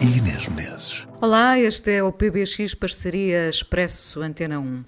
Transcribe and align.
e 0.00 0.18
Inês 0.18 0.48
Menezes. 0.48 1.06
Olá, 1.20 1.58
este 1.58 1.92
é 1.92 2.02
o 2.02 2.12
PBX 2.12 2.74
Parceria 2.74 3.48
Expresso 3.48 4.22
Antena 4.22 4.58
1. 4.58 4.84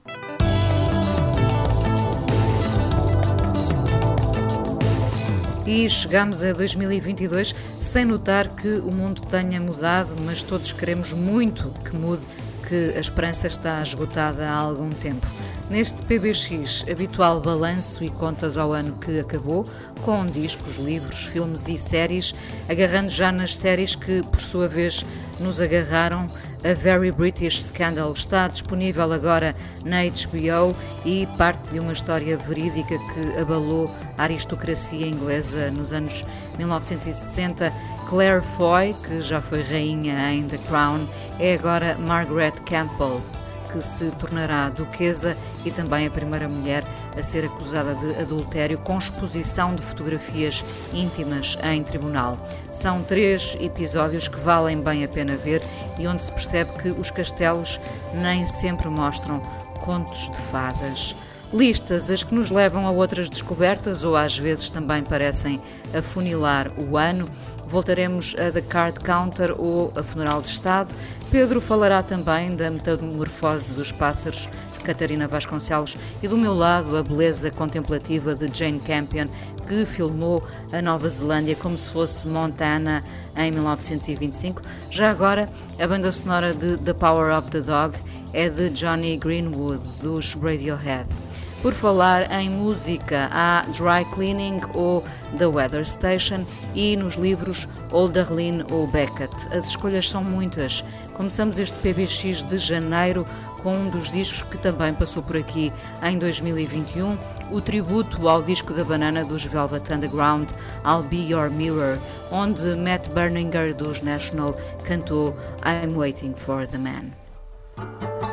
E 5.67 5.89
chegamos 5.89 6.45
a 6.45 6.53
2022 6.53 7.55
sem 7.81 8.05
notar 8.05 8.55
que 8.55 8.79
o 8.79 8.93
mundo 8.93 9.23
tenha 9.23 9.61
mudado, 9.61 10.15
mas 10.25 10.43
todos 10.43 10.73
queremos 10.73 11.13
muito 11.13 11.71
que 11.85 11.97
mude, 11.97 12.25
que 12.69 12.93
a 12.97 13.01
esperança 13.01 13.47
está 13.47 13.81
esgotada 13.83 14.49
há 14.49 14.55
algum 14.55 14.91
tempo. 14.91 15.27
Neste 15.71 16.03
PBX, 16.05 16.85
habitual 16.91 17.41
balanço 17.41 18.05
e 18.05 18.11
contas 18.11 18.59
ao 18.59 18.73
ano 18.73 18.97
que 18.99 19.19
acabou, 19.19 19.65
com 20.03 20.27
discos, 20.27 20.77
livros, 20.77 21.27
filmes 21.27 21.69
e 21.69 21.79
séries, 21.79 22.35
agarrando 22.69 23.11
já 23.11 23.33
nas 23.33 23.57
séries 23.57 23.95
que, 23.95 24.23
por 24.23 24.41
sua 24.41 24.69
vez, 24.69 25.05
nos 25.41 25.61
agarraram. 25.61 26.27
A 26.69 26.75
Very 26.75 27.13
British 27.13 27.63
Scandal 27.63 28.13
está 28.13 28.49
disponível 28.49 29.13
agora 29.13 29.55
na 29.85 30.03
HBO 30.03 30.75
e 31.05 31.25
parte 31.39 31.71
de 31.71 31.79
uma 31.79 31.93
história 31.93 32.37
verídica 32.37 32.97
que 32.99 33.41
abalou 33.41 33.89
a 34.19 34.25
aristocracia 34.25 35.07
inglesa 35.07 35.71
nos 35.71 35.93
anos 35.93 36.25
1960. 36.59 37.73
Claire 38.09 38.43
Foy, 38.43 38.97
que 39.07 39.21
já 39.21 39.41
foi 39.41 39.63
rainha 39.63 40.33
em 40.33 40.49
The 40.49 40.59
Crown, 40.67 41.07
é 41.39 41.55
agora 41.55 41.97
Margaret 41.99 42.55
Campbell 42.65 43.36
que 43.77 43.85
se 43.85 44.11
tornará 44.13 44.71
duquesa 44.71 45.37
e 45.65 45.71
também 45.71 46.07
a 46.07 46.11
primeira 46.11 46.49
mulher 46.49 46.83
a 47.17 47.23
ser 47.23 47.45
acusada 47.45 47.95
de 47.95 48.19
adultério 48.19 48.79
com 48.79 48.97
exposição 48.97 49.75
de 49.75 49.83
fotografias 49.83 50.65
íntimas 50.95 51.59
em 51.63 51.83
tribunal. 51.83 52.39
São 52.73 53.03
três 53.03 53.55
episódios 53.61 54.29
que 54.29 54.41
valem 54.41 54.81
bem 54.81 55.05
a 55.05 55.09
pena 55.09 55.37
ver 55.37 55.63
e 55.99 56.07
onde 56.07 56.23
se 56.23 56.33
percebe 56.33 56.73
que 56.79 56.89
os 56.89 57.11
castelos 57.11 57.79
nem 58.15 58.47
sempre 58.47 58.89
mostram 58.89 59.43
contos 59.85 60.31
de 60.31 60.39
fadas 60.39 61.15
listas, 61.53 62.11
as 62.11 62.25
que 62.25 62.35
nos 62.35 62.51
levam 62.51 62.87
a 62.87 62.91
outras 62.91 63.29
descobertas 63.29 64.05
ou 64.05 64.17
às 64.17 64.37
vezes 64.37 64.71
também 64.71 65.03
parecem 65.03 65.61
afunilar 65.95 66.71
o 66.79 66.97
ano. 66.97 67.29
Voltaremos 67.69 68.35
a 68.39 68.51
The 68.51 68.61
Card 68.63 69.01
Counter 69.01 69.55
ou 69.59 69.93
a 69.97 70.03
Funeral 70.03 70.41
de 70.41 70.49
Estado. 70.49 70.95
Pedro 71.31 71.61
falará 71.61 72.03
também 72.03 72.55
da 72.55 72.71
metamorfose 72.71 73.75
dos 73.75 73.91
pássaros, 73.91 74.49
Catarina 74.85 75.27
Vasconcelos, 75.27 75.97
e 76.23 76.29
do 76.29 76.37
meu 76.37 76.55
lado 76.55 76.97
a 76.97 77.03
beleza 77.03 77.51
contemplativa 77.51 78.35
de 78.35 78.49
Jane 78.57 78.79
Campion, 78.79 79.27
que 79.67 79.85
filmou 79.85 80.43
a 80.73 80.81
Nova 80.81 81.09
Zelândia 81.09 81.57
como 81.57 81.77
se 81.77 81.91
fosse 81.91 82.29
Montana 82.29 83.03
em 83.37 83.51
1925. 83.51 84.63
Já 84.91 85.11
agora, 85.11 85.49
a 85.81 85.87
banda 85.87 86.13
sonora 86.13 86.55
de 86.55 86.77
The 86.77 86.95
Power 86.95 87.37
of 87.37 87.51
the 87.51 87.61
Dog 87.61 87.99
é 88.33 88.49
de 88.49 88.71
Johnny 88.71 89.17
Greenwood, 89.17 89.83
dos 90.03 90.35
Radiohead. 90.35 91.26
Por 91.67 91.75
falar 91.75 92.31
em 92.31 92.49
música, 92.49 93.29
há 93.33 93.63
Dry 93.63 94.05
Cleaning 94.15 94.61
ou 94.73 95.05
The 95.37 95.47
Weather 95.47 95.85
Station 95.85 96.47
e 96.77 96.97
nos 96.97 97.17
livros 97.17 97.67
Olderlin 97.91 98.65
ou 98.71 98.87
Beckett. 98.87 99.35
As 99.53 99.67
escolhas 99.67 100.09
são 100.09 100.23
muitas. 100.23 100.85
Começamos 101.15 101.59
este 101.59 101.77
PBX 101.79 102.45
de 102.45 102.57
janeiro 102.57 103.27
com 103.65 103.73
um 103.73 103.91
dos 103.91 104.13
discos 104.13 104.43
que 104.43 104.57
também 104.59 104.95
passou 104.95 105.25
por 105.25 105.37
aqui 105.37 105.73
em 106.05 106.17
2021, 106.21 107.19
o 107.51 107.61
tributo 107.61 108.29
ao 108.29 108.45
disco 108.45 108.73
da 108.73 108.85
banana 108.85 109.25
dos 109.25 109.45
Velvet 109.45 109.93
Underground, 109.93 110.51
I'll 110.85 111.03
Be 111.03 111.33
Your 111.33 111.51
Mirror, 111.51 111.99
onde 112.31 112.77
Matt 112.77 113.09
Berninger 113.09 113.75
dos 113.75 114.03
National 114.03 114.57
cantou 114.85 115.37
I'm 115.65 115.97
Waiting 115.97 116.33
for 116.33 116.65
the 116.65 116.79
Man. 116.79 118.26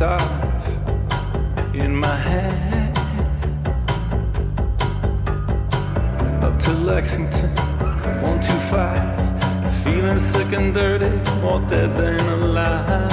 Stars 0.00 0.66
in 1.74 1.94
my 1.94 2.16
hand. 2.28 2.96
Up 6.42 6.58
to 6.58 6.72
Lexington, 6.72 7.54
125. 8.22 9.84
Feeling 9.84 10.18
sick 10.18 10.52
and 10.54 10.72
dirty, 10.72 11.10
more 11.42 11.60
dead 11.68 11.94
than 11.98 12.18
alive. 12.38 13.12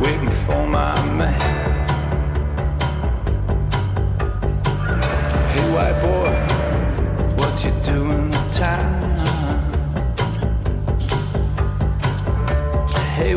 Waiting 0.00 0.30
for 0.46 0.66
my 0.66 0.94
man. 1.18 1.45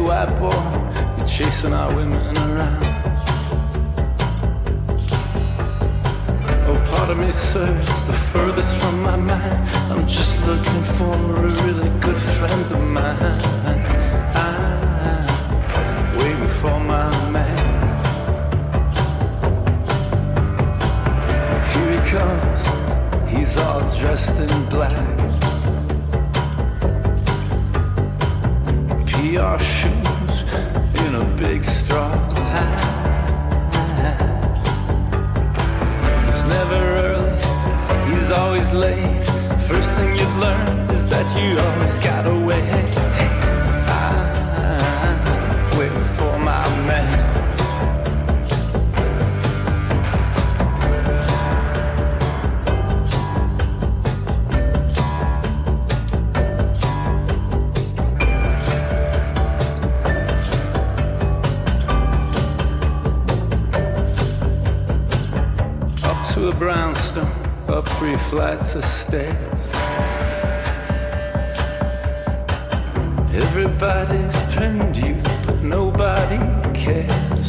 White 0.10 0.36
boy, 0.40 0.50
you're 1.18 1.28
chasing 1.28 1.72
our 1.72 1.96
women 1.96 2.36
around. 2.38 2.84
Oh, 6.68 6.78
part 6.90 7.12
of 7.12 7.18
me, 7.20 7.32
sir, 7.32 7.68
it's 7.80 8.02
the 8.10 8.14
furthest 8.14 8.76
from 8.78 9.04
my 9.04 9.18
mind. 9.18 9.70
I'm 9.92 10.08
just 10.08 10.36
looking 10.48 10.82
for 10.98 11.14
a 11.14 11.48
really 11.64 11.90
good 12.00 12.18
friend 12.18 12.66
of 12.76 12.82
mine. 12.98 13.40
I'm 14.46 16.18
waiting 16.18 16.54
for 16.60 16.80
my 16.94 17.30
man. 17.30 17.66
Here 21.72 21.92
he 21.96 22.10
comes, 22.10 22.62
he's 23.32 23.58
all 23.58 23.82
dressed 24.00 24.40
in 24.40 24.70
black. 24.70 25.39
PR 29.30 29.60
shoes 29.60 30.42
in 31.06 31.14
a 31.14 31.36
big 31.38 31.64
straw 31.64 32.18
hat. 32.34 32.96
He's 36.26 36.46
never 36.46 36.80
early, 37.06 38.12
he's 38.12 38.32
always 38.32 38.74
late. 38.74 39.24
First 39.68 39.92
thing 39.92 40.18
you 40.18 40.28
learn 40.40 40.90
is 40.90 41.06
that 41.10 41.28
you 41.40 41.60
always 41.60 42.00
gotta 42.00 42.34
wait. 42.44 42.99
Three 68.00 68.16
flights 68.16 68.76
of 68.76 68.86
stairs. 68.86 69.74
Everybody's 73.34 74.38
pinned 74.54 74.96
you, 74.96 75.16
but 75.46 75.62
nobody 75.62 76.38
cares. 76.74 77.48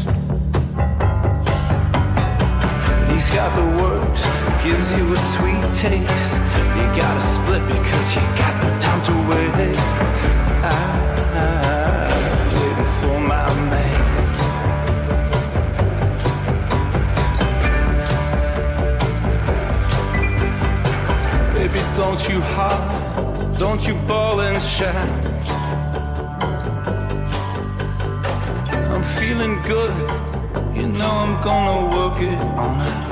He's 3.08 3.30
got 3.30 3.54
the 3.54 3.66
works, 3.80 4.22
gives 4.64 4.90
you 4.90 5.04
a 5.12 5.18
sweet 5.36 5.62
taste. 5.78 6.32
You 6.76 6.84
gotta 6.98 7.20
split 7.20 7.62
because 7.68 8.16
you 8.16 8.22
got 8.34 8.60
no 8.60 8.76
time 8.80 9.02
to 9.04 9.14
waste. 9.30 10.02
I'm 10.64 11.69
Don't 22.00 22.26
you 22.30 22.40
heart. 22.40 23.58
Don't 23.58 23.86
you 23.86 23.94
bawl 24.08 24.40
and 24.40 24.60
shout. 24.62 24.96
I'm 28.92 29.04
feeling 29.18 29.60
good. 29.72 29.94
You 30.74 30.86
know 30.98 31.12
I'm 31.24 31.34
gonna 31.42 31.78
work 31.94 32.18
it 32.22 32.40
on 32.64 32.80
out. 32.80 33.10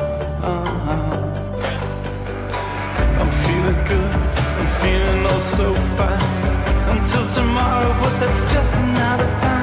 I'm 3.20 3.30
feeling 3.44 3.80
good. 3.92 4.14
I'm 4.58 4.68
feeling 4.80 5.20
oh 5.32 5.42
so 5.58 5.66
fine. 5.98 6.96
Until 6.96 7.26
tomorrow, 7.34 7.92
but 8.00 8.18
that's 8.20 8.42
just 8.50 8.72
another 8.74 9.28
time. 9.38 9.57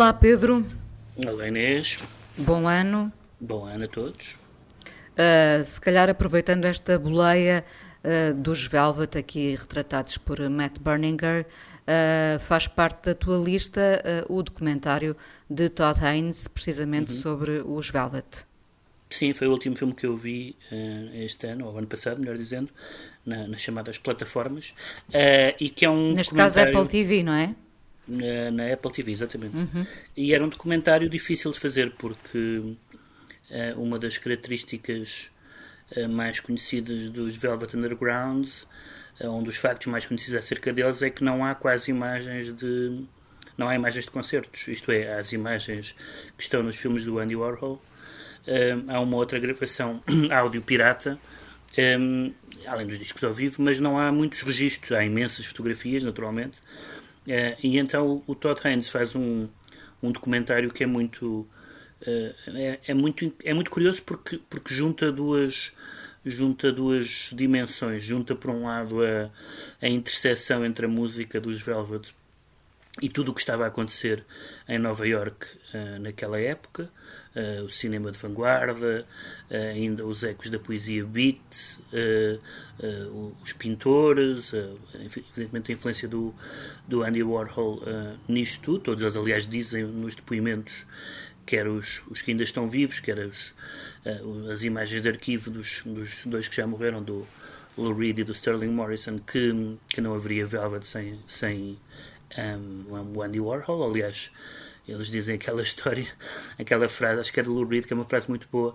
Olá, 0.00 0.14
Pedro. 0.14 0.64
Olá 1.26 1.46
Inês, 1.48 1.98
Bom 2.38 2.66
ano. 2.66 3.12
bom 3.38 3.66
ano 3.66 3.84
a 3.84 3.86
todos. 3.86 4.28
Uh, 5.12 5.62
se 5.62 5.78
calhar 5.78 6.08
aproveitando 6.08 6.64
esta 6.64 6.98
boleia 6.98 7.62
uh, 8.02 8.34
dos 8.34 8.64
Velvet 8.64 9.18
aqui 9.18 9.54
retratados 9.54 10.16
por 10.16 10.40
Matt 10.48 10.78
Berninger, 10.78 11.44
uh, 11.44 12.38
faz 12.40 12.66
parte 12.66 13.10
da 13.10 13.14
tua 13.14 13.36
lista 13.36 14.02
o 14.30 14.42
documentário 14.42 15.14
de 15.50 15.68
Todd 15.68 16.02
Haynes, 16.02 16.48
precisamente 16.48 17.12
sobre 17.12 17.62
os 17.62 17.90
Velvet. 17.90 18.46
Sim, 19.10 19.34
foi 19.34 19.48
o 19.48 19.50
último 19.50 19.76
filme 19.76 19.92
que 19.92 20.06
eu 20.06 20.16
vi 20.16 20.56
este 21.12 21.46
ano, 21.46 21.66
ou 21.66 21.76
ano 21.76 21.86
passado, 21.86 22.18
melhor 22.20 22.38
dizendo, 22.38 22.70
na- 23.26 23.46
nas 23.46 23.60
chamadas 23.60 23.98
plataformas, 23.98 24.72
e 25.60 25.68
que 25.68 25.84
é 25.84 25.90
um 25.90 26.14
Neste 26.14 26.32
caso 26.34 26.54
documentário- 26.56 26.78
Apple 26.88 26.90
TV, 26.90 27.22
não 27.22 27.34
é? 27.34 27.54
Na, 28.10 28.50
na 28.50 28.72
Apple 28.72 28.90
TV, 28.90 29.12
exatamente. 29.12 29.54
E 30.16 30.34
era 30.34 30.44
um 30.44 30.48
documentário 30.48 31.08
difícil 31.08 31.52
de 31.52 31.60
fazer 31.60 31.92
porque 31.92 32.74
eh, 33.48 33.72
uma 33.76 33.98
das 33.98 34.18
características 34.18 35.30
eh, 35.92 36.06
mais 36.06 36.40
conhecidas 36.40 37.08
dos 37.10 37.36
Velvet 37.36 37.76
Underground, 37.76 38.48
eh, 39.18 39.28
um 39.28 39.42
dos 39.42 39.56
factos 39.56 39.86
mais 39.86 40.06
conhecidos 40.06 40.36
acerca 40.36 40.72
deles, 40.72 41.02
é 41.02 41.10
que 41.10 41.22
não 41.22 41.44
há 41.44 41.54
quase 41.54 41.90
imagens 41.90 42.52
de. 42.54 43.04
Não 43.56 43.68
há 43.68 43.74
imagens 43.74 44.06
de 44.06 44.10
concertos, 44.10 44.66
isto 44.68 44.90
é, 44.90 45.12
há 45.12 45.20
as 45.20 45.32
imagens 45.32 45.94
que 46.36 46.42
estão 46.42 46.62
nos 46.62 46.76
filmes 46.76 47.04
do 47.04 47.18
Andy 47.18 47.36
Warhol. 47.36 47.80
Há 48.88 48.98
uma 49.00 49.16
outra 49.16 49.38
gravação 49.38 50.02
áudio 50.32 50.62
pirata, 50.62 51.18
eh, 51.76 51.96
além 52.66 52.86
dos 52.86 52.98
discos 52.98 53.22
ao 53.22 53.32
vivo, 53.32 53.62
mas 53.62 53.78
não 53.78 53.98
há 53.98 54.10
muitos 54.10 54.42
registros, 54.42 54.92
há 54.92 55.04
imensas 55.04 55.46
fotografias, 55.46 56.02
naturalmente. 56.02 56.60
Eh, 57.26 57.56
e 57.62 57.78
então 57.78 58.22
o 58.26 58.34
Todd 58.34 58.60
Haynes 58.64 58.88
faz 58.88 59.14
um, 59.14 59.48
um 60.02 60.10
documentário 60.10 60.70
que 60.70 60.84
é 60.84 60.86
muito, 60.86 61.46
eh, 62.06 62.34
é, 62.48 62.80
é 62.88 62.94
muito 62.94 63.32
é 63.44 63.52
muito 63.54 63.70
curioso 63.70 64.02
porque 64.04 64.40
porque 64.48 64.74
junta 64.74 65.12
duas 65.12 65.72
junta 66.24 66.72
duas 66.72 67.30
dimensões. 67.32 68.02
Junta 68.04 68.34
por 68.34 68.50
um 68.50 68.64
lado 68.64 69.02
a, 69.04 69.30
a 69.80 69.88
interseção 69.88 70.64
entre 70.64 70.86
a 70.86 70.88
música 70.88 71.40
dos 71.40 71.60
Velvet 71.62 72.12
e 73.00 73.08
tudo 73.08 73.30
o 73.30 73.34
que 73.34 73.40
estava 73.40 73.64
a 73.64 73.68
acontecer 73.68 74.24
em 74.68 74.78
Nova 74.78 75.06
York 75.06 75.46
eh, 75.72 75.98
naquela 75.98 76.40
época, 76.40 76.90
o 77.64 77.68
cinema 77.68 78.10
de 78.10 78.18
vanguarda, 78.18 79.06
eh, 79.48 79.70
ainda 79.70 80.04
os 80.04 80.24
ecos 80.24 80.50
da 80.50 80.58
poesia 80.58 81.04
beat, 81.04 81.78
eh, 81.92 82.38
eh, 82.82 83.06
os 83.42 83.52
pintores, 83.52 84.52
eh, 84.52 84.74
evidentemente 84.94 85.70
a 85.70 85.74
influência 85.74 86.08
do, 86.08 86.34
do 86.88 87.02
Andy 87.02 87.22
Warhol 87.22 87.82
eh, 87.86 88.16
nisto 88.28 88.62
tudo. 88.62 88.80
Todos 88.80 89.02
eles, 89.02 89.16
aliás, 89.16 89.46
dizem 89.46 89.84
nos 89.84 90.16
depoimentos, 90.16 90.72
quer 91.46 91.68
os, 91.68 92.02
os 92.10 92.20
que 92.20 92.32
ainda 92.32 92.42
estão 92.42 92.66
vivos, 92.68 92.98
quer 93.00 93.18
os, 93.20 93.54
eh, 94.04 94.20
as 94.50 94.64
imagens 94.64 95.02
de 95.02 95.08
arquivo 95.08 95.50
dos, 95.50 95.82
dos 95.84 96.26
dois 96.26 96.48
que 96.48 96.56
já 96.56 96.66
morreram, 96.66 97.02
do 97.02 97.26
Lou 97.78 97.94
Reed 97.94 98.18
e 98.18 98.24
do 98.24 98.32
Sterling 98.32 98.72
Morrison, 98.72 99.20
que, 99.20 99.78
que 99.88 100.00
não 100.00 100.14
haveria 100.14 100.44
Velvet 100.46 100.84
sem, 100.84 101.20
sem 101.26 101.78
um, 102.36 103.16
o 103.16 103.22
Andy 103.22 103.40
Warhol. 103.40 103.88
Aliás, 103.88 104.32
eles 104.92 105.08
dizem 105.10 105.36
aquela 105.36 105.62
história, 105.62 106.08
aquela 106.58 106.88
frase, 106.88 107.20
acho 107.20 107.32
que 107.32 107.40
é 107.40 107.42
do 107.42 107.52
Lou 107.52 107.66
Reed, 107.66 107.86
que 107.86 107.92
é 107.92 107.96
uma 107.96 108.04
frase 108.04 108.28
muito 108.28 108.48
boa, 108.50 108.74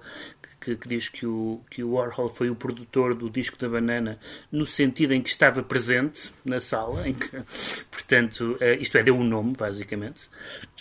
que, 0.60 0.76
que 0.76 0.88
diz 0.88 1.10
que 1.10 1.26
o, 1.26 1.62
que 1.70 1.84
o 1.84 1.92
Warhol 1.92 2.30
foi 2.30 2.50
o 2.50 2.56
produtor 2.56 3.14
do 3.14 3.30
disco 3.30 3.58
da 3.58 3.70
banana 3.70 4.20
no 4.52 4.66
sentido 4.66 5.14
em 5.14 5.22
que 5.22 5.30
estava 5.30 5.62
presente 5.62 6.32
na 6.44 6.60
sala, 6.60 7.08
em 7.08 7.14
que, 7.14 7.30
portanto, 7.92 8.58
eh, 8.60 8.76
isto 8.78 8.98
é, 8.98 9.04
deu 9.04 9.16
um 9.16 9.24
nome, 9.24 9.54
basicamente. 9.56 10.28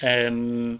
Um, 0.02 0.78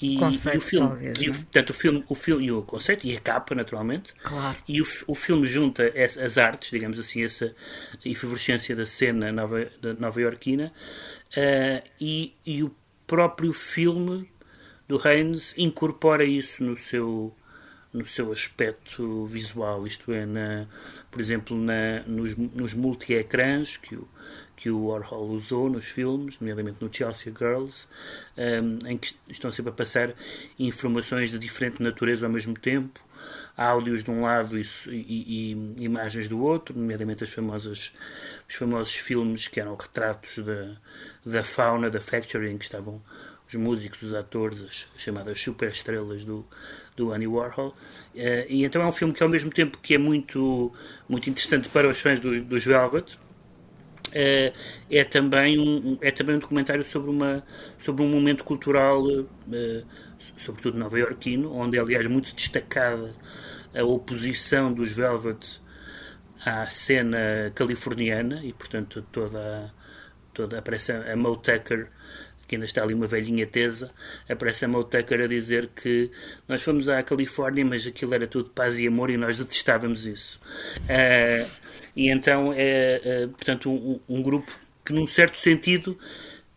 e, 0.00 0.18
Conceito, 0.18 0.56
e 0.56 0.58
o 0.58 0.60
filme, 0.60 0.88
talvez, 0.88 1.18
e 1.18 1.28
é? 1.28 1.30
portanto, 1.30 1.70
o 1.70 1.74
filme, 1.74 2.04
o 2.08 2.14
filme 2.14 2.46
e 2.46 2.52
o 2.52 2.62
conceito 2.62 3.06
e 3.06 3.16
a 3.16 3.20
capa, 3.20 3.54
naturalmente. 3.54 4.12
Claro. 4.22 4.56
E 4.68 4.80
o, 4.80 4.86
o 5.06 5.14
filme 5.14 5.46
junta 5.46 5.90
es- 5.94 6.18
as 6.18 6.38
artes, 6.38 6.70
digamos 6.70 6.98
assim, 6.98 7.24
essa 7.24 7.54
efervescência 8.04 8.74
da 8.76 8.86
cena 8.86 9.32
nova, 9.32 9.66
da 9.80 9.94
nova 9.94 10.20
iorquina 10.20 10.72
eh, 11.36 11.82
e, 12.00 12.34
e 12.44 12.62
o 12.62 12.74
próprio 13.06 13.52
filme 13.52 14.28
do 14.88 15.00
Haynes 15.06 15.54
incorpora 15.56 16.24
isso 16.24 16.62
no 16.64 16.76
seu 16.76 17.34
no 17.92 18.04
seu 18.04 18.32
aspecto 18.32 19.24
visual, 19.26 19.86
isto 19.86 20.12
é, 20.12 20.26
na, 20.26 20.66
por 21.12 21.20
exemplo, 21.20 21.56
na, 21.56 22.00
nos, 22.00 22.36
nos 22.36 22.74
multi-ecrãs 22.74 23.76
que 23.76 23.94
o, 23.94 24.08
que 24.56 24.68
o 24.68 24.86
Warhol 24.86 25.28
usou 25.28 25.70
nos 25.70 25.84
filmes, 25.84 26.40
nomeadamente 26.40 26.82
no 26.82 26.92
Chelsea 26.92 27.32
Girls, 27.32 27.86
um, 28.36 28.88
em 28.88 28.98
que 28.98 29.14
estão 29.28 29.52
sempre 29.52 29.70
a 29.70 29.74
passar 29.74 30.12
informações 30.58 31.30
de 31.30 31.38
diferente 31.38 31.80
natureza 31.80 32.26
ao 32.26 32.32
mesmo 32.32 32.54
tempo, 32.54 32.98
áudios 33.56 34.04
de 34.04 34.10
um 34.10 34.22
lado 34.22 34.58
e, 34.58 34.62
e- 34.90 35.52
e 35.78 35.84
imagens 35.84 36.28
do 36.28 36.40
outro, 36.42 36.76
nomeadamente 36.78 37.24
as 37.24 37.30
famosas, 37.32 37.92
os 38.48 38.54
famosos 38.54 38.94
filmes 38.94 39.48
que 39.48 39.60
eram 39.60 39.74
retratos 39.76 40.38
da, 40.44 40.76
da 41.24 41.42
fauna 41.42 41.90
da 41.90 42.00
Factory, 42.00 42.50
em 42.50 42.58
que 42.58 42.64
estavam 42.64 43.00
os 43.48 43.54
músicos, 43.54 44.02
os 44.02 44.14
atores, 44.14 44.62
as 44.96 45.02
chamadas 45.02 45.40
superestrelas 45.40 46.24
do, 46.24 46.44
do 46.96 47.12
Andy 47.12 47.26
Warhol. 47.26 47.74
Eh, 48.14 48.46
e 48.48 48.64
então 48.64 48.82
é 48.82 48.86
um 48.86 48.92
filme 48.92 49.12
que, 49.14 49.22
ao 49.22 49.28
mesmo 49.28 49.50
tempo 49.50 49.78
que 49.78 49.94
é 49.94 49.98
muito, 49.98 50.72
muito 51.08 51.28
interessante 51.30 51.68
para 51.68 51.88
os 51.88 52.00
fãs 52.00 52.18
do- 52.20 52.42
dos 52.42 52.64
Velvet, 52.64 53.16
eh, 54.14 54.52
é 54.90 55.04
também 55.04 55.58
um 55.58 55.98
é 56.00 56.10
também 56.10 56.36
um 56.36 56.38
documentário 56.38 56.84
sobre 56.84 57.10
uma 57.10 57.42
sobre 57.78 58.02
um 58.04 58.08
momento 58.08 58.44
cultural 58.44 59.02
eh, 59.52 59.82
sobretudo 60.36 60.78
nova-iorquino 60.78 61.52
onde 61.52 61.76
é, 61.78 61.80
aliás 61.80 62.06
muito 62.06 62.34
destacada 62.34 63.14
a 63.74 63.82
oposição 63.84 64.72
dos 64.72 64.92
Velvet 64.92 65.60
à 66.44 66.66
cena 66.66 67.50
californiana 67.54 68.44
e 68.44 68.52
portanto 68.52 69.02
toda 69.10 69.72
toda 70.32 70.58
aparece 70.58 70.92
a 70.92 71.16
Mo 71.16 71.36
Tucker 71.36 71.88
que 72.46 72.56
ainda 72.56 72.66
está 72.66 72.82
ali 72.82 72.94
uma 72.94 73.06
velhinha 73.06 73.46
tesa, 73.46 73.90
aparece 74.28 74.64
a 74.64 74.68
Mo 74.68 74.84
Tucker 74.84 75.22
a 75.22 75.26
dizer 75.26 75.70
que 75.74 76.10
nós 76.46 76.62
fomos 76.62 76.88
à 76.88 77.02
Califórnia, 77.02 77.64
mas 77.64 77.86
aquilo 77.86 78.14
era 78.14 78.26
tudo 78.26 78.50
paz 78.50 78.78
e 78.78 78.86
amor 78.86 79.10
e 79.10 79.16
nós 79.16 79.38
detestávamos 79.38 80.04
isso. 80.04 80.40
Ah, 80.88 81.46
e 81.96 82.10
então 82.10 82.52
é, 82.52 83.00
é, 83.02 83.26
portanto, 83.28 83.70
um, 83.70 84.00
um 84.08 84.22
grupo 84.22 84.52
que, 84.84 84.92
num 84.92 85.06
certo 85.06 85.36
sentido, 85.36 85.98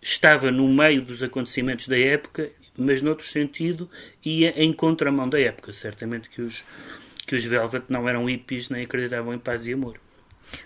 estava 0.02 0.52
no 0.52 0.68
meio 0.68 1.02
dos 1.02 1.24
acontecimentos 1.24 1.88
da 1.88 1.98
época, 1.98 2.50
mas, 2.78 3.02
noutro 3.02 3.26
sentido, 3.26 3.90
ia 4.24 4.50
em 4.62 4.72
contramão 4.74 5.28
da 5.28 5.40
época. 5.40 5.74
Certamente 5.74 6.30
que 6.30 6.42
os, 6.42 6.64
que 7.28 7.36
os 7.36 7.44
Velvet 7.44 7.84
não 7.90 8.08
eram 8.08 8.26
hippies 8.26 8.70
nem 8.70 8.86
acreditavam 8.86 9.34
em 9.34 9.38
paz 9.38 9.68
e 9.68 9.74
amor. 9.74 10.00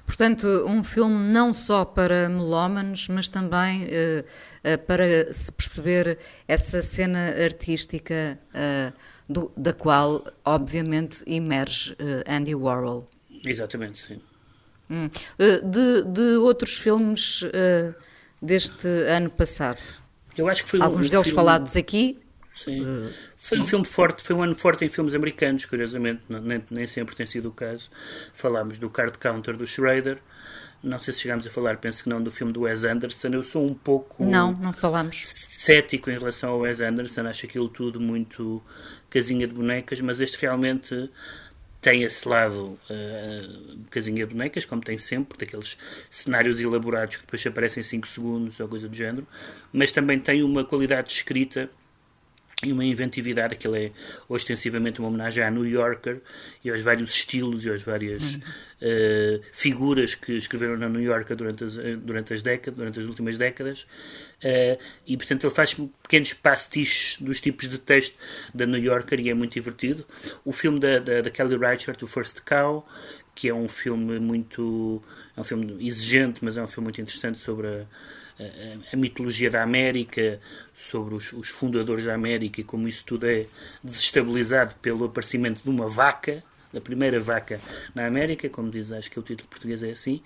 Portanto, 0.05 0.45
um 0.67 0.83
filme 0.83 1.15
não 1.33 1.53
só 1.53 1.83
para 1.83 2.29
melómanos, 2.29 3.07
mas 3.07 3.27
também 3.27 3.85
uh, 3.85 3.89
uh, 3.89 4.85
para 4.85 5.33
se 5.33 5.51
perceber 5.51 6.19
essa 6.47 6.83
cena 6.83 7.33
artística 7.43 8.39
uh, 8.53 8.93
do, 9.27 9.51
da 9.57 9.73
qual, 9.73 10.23
obviamente, 10.45 11.23
emerge 11.25 11.97
Andy 12.27 12.53
Warhol. 12.53 13.09
Exatamente, 13.43 13.99
sim. 13.99 14.21
Hum. 14.87 15.09
De, 15.63 16.03
de, 16.03 16.35
outros 16.37 16.77
filmes 16.77 17.43
deste 18.41 18.87
ano 18.87 19.29
passado? 19.29 19.79
Eu 20.37 20.47
acho 20.49 20.63
que 20.65 20.69
foi 20.69 20.81
Alguns 20.81 21.07
um 21.07 21.09
deles 21.09 21.27
filme... 21.27 21.35
falados 21.35 21.77
aqui. 21.77 22.19
Sim. 22.49 23.09
Foi 23.43 23.59
um 23.59 23.63
filme 23.63 23.85
forte, 23.85 24.21
foi 24.21 24.35
um 24.35 24.43
ano 24.43 24.53
forte 24.53 24.85
em 24.85 24.89
filmes 24.89 25.15
americanos, 25.15 25.65
curiosamente, 25.65 26.21
nem, 26.29 26.63
nem 26.69 26.85
sempre 26.85 27.15
tem 27.15 27.25
sido 27.25 27.49
o 27.49 27.51
caso. 27.51 27.89
Falámos 28.35 28.77
do 28.77 28.87
Card 28.87 29.17
Counter 29.17 29.57
do 29.57 29.65
Schrader, 29.65 30.19
não 30.83 30.99
sei 30.99 31.11
se 31.11 31.21
chegámos 31.21 31.47
a 31.47 31.49
falar, 31.49 31.77
penso 31.77 32.03
que 32.03 32.09
não, 32.09 32.21
do 32.21 32.29
filme 32.29 32.53
do 32.53 32.61
Wes 32.61 32.83
Anderson. 32.83 33.29
Eu 33.29 33.41
sou 33.41 33.65
um 33.65 33.73
pouco. 33.73 34.23
Não, 34.23 34.53
não 34.53 34.71
falamos. 34.71 35.21
Cético 35.25 36.11
em 36.11 36.19
relação 36.19 36.51
ao 36.51 36.59
Wes 36.59 36.81
Anderson, 36.81 37.21
acho 37.27 37.47
aquilo 37.47 37.67
tudo 37.67 37.99
muito 37.99 38.61
casinha 39.09 39.47
de 39.47 39.55
bonecas, 39.55 39.99
mas 40.01 40.21
este 40.21 40.39
realmente 40.39 41.09
tem 41.81 42.03
esse 42.03 42.29
lado 42.29 42.77
uh, 42.89 43.85
casinha 43.89 44.27
de 44.27 44.33
bonecas, 44.35 44.65
como 44.65 44.83
tem 44.83 44.99
sempre, 44.99 45.35
daqueles 45.39 45.79
cenários 46.11 46.59
elaborados 46.59 47.15
que 47.15 47.23
depois 47.23 47.45
aparecem 47.47 47.81
em 47.81 47.83
5 47.83 48.07
segundos 48.07 48.59
ou 48.59 48.67
coisa 48.67 48.87
do 48.87 48.95
género, 48.95 49.27
mas 49.73 49.91
também 49.91 50.19
tem 50.19 50.43
uma 50.43 50.63
qualidade 50.63 51.07
de 51.07 51.15
escrita 51.15 51.71
e 52.63 52.71
uma 52.71 52.83
inventividade, 52.83 53.53
aquilo 53.53 53.75
é 53.75 53.91
ostensivamente 54.29 54.99
uma 54.99 55.09
homenagem 55.09 55.43
à 55.43 55.49
New 55.49 55.65
Yorker 55.65 56.21
e 56.63 56.69
aos 56.69 56.81
vários 56.81 57.09
estilos 57.09 57.65
e 57.65 57.71
às 57.71 57.81
várias 57.81 58.21
uhum. 58.21 58.39
uh, 58.81 59.41
figuras 59.51 60.15
que 60.15 60.33
escreveram 60.33 60.77
na 60.77 60.89
New 60.89 61.01
Yorker 61.01 61.35
durante 61.35 61.63
as, 61.63 61.77
eh, 61.77 61.95
durante 61.95 62.33
as 62.33 62.41
décadas, 62.41 62.77
durante 62.77 62.99
as 62.99 63.05
últimas 63.05 63.37
décadas. 63.37 63.87
Uh, 64.43 64.77
e 65.05 65.17
portanto 65.17 65.43
ele 65.45 65.53
faz 65.53 65.75
pequenos 66.03 66.33
pastiches 66.33 67.19
dos 67.21 67.39
tipos 67.39 67.69
de 67.69 67.77
texto 67.77 68.17
da 68.53 68.65
New 68.65 68.81
Yorker 68.81 69.19
e 69.19 69.29
é 69.29 69.33
muito 69.33 69.53
divertido. 69.53 70.05
O 70.43 70.51
filme 70.51 70.79
da, 70.79 70.99
da, 70.99 71.21
da 71.21 71.29
Kelly 71.29 71.57
Reichardt, 71.57 72.03
o 72.03 72.07
First 72.07 72.41
Cow, 72.41 72.87
que 73.35 73.49
é 73.49 73.53
um 73.53 73.67
filme 73.67 74.19
muito 74.19 75.01
é 75.35 75.41
um 75.41 75.43
filme 75.43 75.85
exigente, 75.85 76.43
mas 76.43 76.57
é 76.57 76.63
um 76.63 76.67
filme 76.67 76.85
muito 76.85 77.01
interessante 77.01 77.39
sobre 77.39 77.67
a 77.67 77.85
a, 78.93 78.97
mitologia 78.97 79.49
da 79.49 79.61
América, 79.63 80.39
sobre 80.73 81.15
os, 81.15 81.33
os, 81.33 81.49
fundadores 81.49 82.05
da 82.05 82.13
América 82.13 82.61
e 82.61 82.63
como 82.63 82.87
isso 82.87 83.05
tudo 83.05 83.27
é 83.27 83.45
desestabilizado 83.83 84.75
pelo 84.81 85.05
aparecimento 85.05 85.63
de 85.63 85.69
uma 85.69 85.87
vaca, 85.87 86.43
da 86.73 86.79
primeira 86.79 87.19
vaca 87.19 87.59
na 87.93 88.05
América, 88.05 88.49
como 88.49 88.69
diz, 88.69 88.91
acho 88.91 89.11
que 89.11 89.19
o 89.19 89.21
título 89.21 89.49
português 89.49 89.83
é 89.83 89.91
assim, 89.91 90.21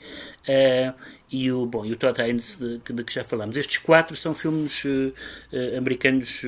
uh, 0.48 0.93
e 1.31 1.51
o, 1.51 1.65
bom, 1.65 1.86
e 1.86 1.91
o 1.91 1.98
Todd 1.98 2.22
Haynes, 2.22 2.57
de, 2.57 2.77
de, 2.77 3.03
que 3.03 3.13
já 3.13 3.24
falámos. 3.24 3.57
Estes 3.57 3.79
quatro 3.79 4.15
são 4.15 4.34
filmes 4.34 4.84
uh, 4.86 5.13
uh, 5.51 5.77
americanos 5.77 6.41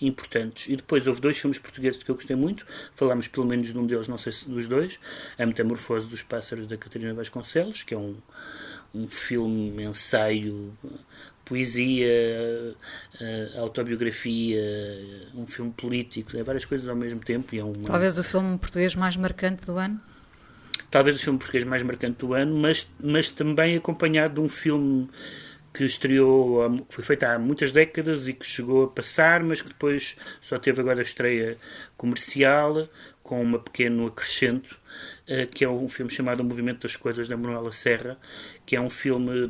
importantes. 0.00 0.68
E 0.68 0.76
depois 0.76 1.06
houve 1.06 1.20
dois 1.20 1.38
filmes 1.38 1.58
portugueses 1.58 2.02
que 2.02 2.10
eu 2.10 2.14
gostei 2.14 2.34
muito, 2.34 2.66
falámos 2.94 3.28
pelo 3.28 3.46
menos 3.46 3.72
de 3.72 3.78
um 3.78 3.86
deles, 3.86 4.08
não 4.08 4.18
sei 4.18 4.32
se 4.32 4.48
dos 4.48 4.68
dois, 4.68 4.98
A 5.38 5.44
Metamorfose 5.44 6.08
dos 6.08 6.22
Pássaros, 6.22 6.66
da 6.66 6.76
Catarina 6.76 7.12
Vasconcelos, 7.12 7.82
que 7.82 7.94
é 7.94 7.98
um 7.98 8.16
um 8.94 9.08
filme, 9.08 9.84
ensaio, 9.84 10.72
poesia, 11.44 12.76
eh, 13.20 13.52
autobiografia, 13.56 14.62
um 15.34 15.46
filme 15.46 15.72
político, 15.72 16.36
é 16.36 16.42
várias 16.42 16.64
coisas 16.64 16.88
ao 16.88 16.96
mesmo 16.96 17.20
tempo. 17.20 17.54
E 17.54 17.58
é 17.58 17.64
uma... 17.64 17.82
Talvez 17.84 18.18
o 18.18 18.24
filme 18.24 18.58
português 18.58 18.94
mais 18.94 19.16
marcante 19.16 19.66
do 19.66 19.76
ano? 19.76 19.98
Talvez 20.90 21.16
o 21.16 21.20
filme 21.20 21.38
português 21.38 21.64
mais 21.64 21.82
marcante 21.82 22.18
do 22.18 22.34
ano, 22.34 22.56
mas, 22.56 22.92
mas 23.02 23.30
também 23.30 23.76
acompanhado 23.76 24.34
de 24.34 24.40
um 24.40 24.48
filme 24.48 25.08
que 25.72 25.84
estreou, 25.84 26.84
foi 26.88 27.04
feito 27.04 27.24
há 27.24 27.38
muitas 27.38 27.70
décadas 27.70 28.26
e 28.26 28.32
que 28.32 28.44
chegou 28.44 28.84
a 28.84 28.88
passar, 28.88 29.42
mas 29.42 29.62
que 29.62 29.68
depois 29.68 30.16
só 30.40 30.58
teve 30.58 30.80
agora 30.80 30.98
a 30.98 31.02
estreia 31.02 31.56
comercial, 31.96 32.88
com 33.22 33.42
um 33.42 33.58
pequeno 33.58 34.06
acrescento, 34.08 34.76
que 35.52 35.64
é 35.64 35.68
um 35.68 35.88
filme 35.88 36.10
chamado 36.10 36.40
O 36.40 36.44
Movimento 36.44 36.82
das 36.82 36.96
Coisas, 36.96 37.28
da 37.28 37.36
Manuela 37.36 37.72
Serra, 37.72 38.18
que 38.66 38.74
é 38.74 38.80
um 38.80 38.90
filme, 38.90 39.48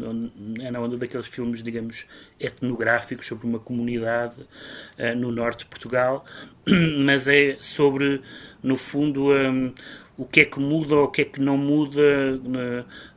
é 0.60 0.70
na 0.70 0.80
onda 0.80 0.96
daqueles 0.96 1.26
filmes, 1.26 1.62
digamos, 1.62 2.06
etnográficos 2.38 3.26
sobre 3.26 3.46
uma 3.46 3.58
comunidade 3.58 4.40
uh, 4.40 5.16
no 5.16 5.32
norte 5.32 5.60
de 5.60 5.66
Portugal, 5.66 6.24
mas 7.04 7.28
é 7.28 7.56
sobre, 7.60 8.20
no 8.62 8.76
fundo, 8.76 9.32
um, 9.32 9.72
o 10.20 10.26
que 10.26 10.42
é 10.42 10.44
que 10.44 10.60
muda 10.60 10.96
ou 10.96 11.04
o 11.04 11.08
que 11.08 11.22
é 11.22 11.24
que 11.24 11.40
não 11.40 11.56
muda 11.56 12.02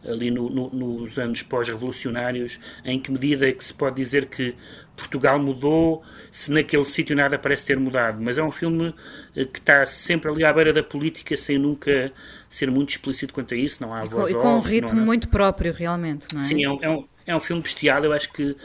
ali 0.08 0.32
no, 0.32 0.50
no, 0.50 0.70
nos 0.70 1.20
anos 1.20 1.44
pós-revolucionários, 1.44 2.58
em 2.86 2.98
que 2.98 3.12
medida 3.12 3.48
é 3.48 3.52
que 3.52 3.64
se 3.64 3.74
pode 3.74 3.98
dizer 3.98 4.28
que 4.28 4.56
Portugal 4.96 5.38
mudou, 5.38 6.02
se 6.32 6.50
naquele 6.50 6.86
sítio 6.86 7.14
nada 7.14 7.38
parece 7.38 7.66
ter 7.66 7.78
mudado. 7.78 8.22
Mas 8.22 8.38
é 8.38 8.44
um 8.44 8.52
filme 8.52 8.96
eh, 9.36 9.44
que 9.44 9.60
está 9.60 9.86
sempre 9.86 10.32
ali 10.32 10.46
à 10.46 10.54
beira 10.54 10.72
da 10.72 10.82
política, 10.82 11.36
sem 11.36 11.58
nunca 11.58 12.12
ser 12.50 12.72
muito 12.72 12.92
explícito 12.92 13.34
quanto 13.34 13.54
a 13.54 13.58
isso. 13.58 13.84
Não 13.84 13.94
há 13.94 14.06
e 14.06 14.10
com, 14.10 14.30
e 14.30 14.34
com 14.34 14.56
um 14.56 14.60
ritmo 14.62 15.02
é? 15.02 15.04
muito 15.04 15.28
próprio, 15.28 15.74
realmente, 15.74 16.28
não 16.34 16.40
é? 16.40 16.44
Sim, 16.44 16.64
é 16.64 16.70
um, 16.70 16.80
é 16.82 16.90
um, 16.90 17.06
é 17.28 17.36
um 17.36 17.40
filme 17.42 17.62
bestial. 17.62 18.02
Eu 18.06 18.14
acho 18.14 18.32
que 18.32 18.52
uh, 18.52 18.58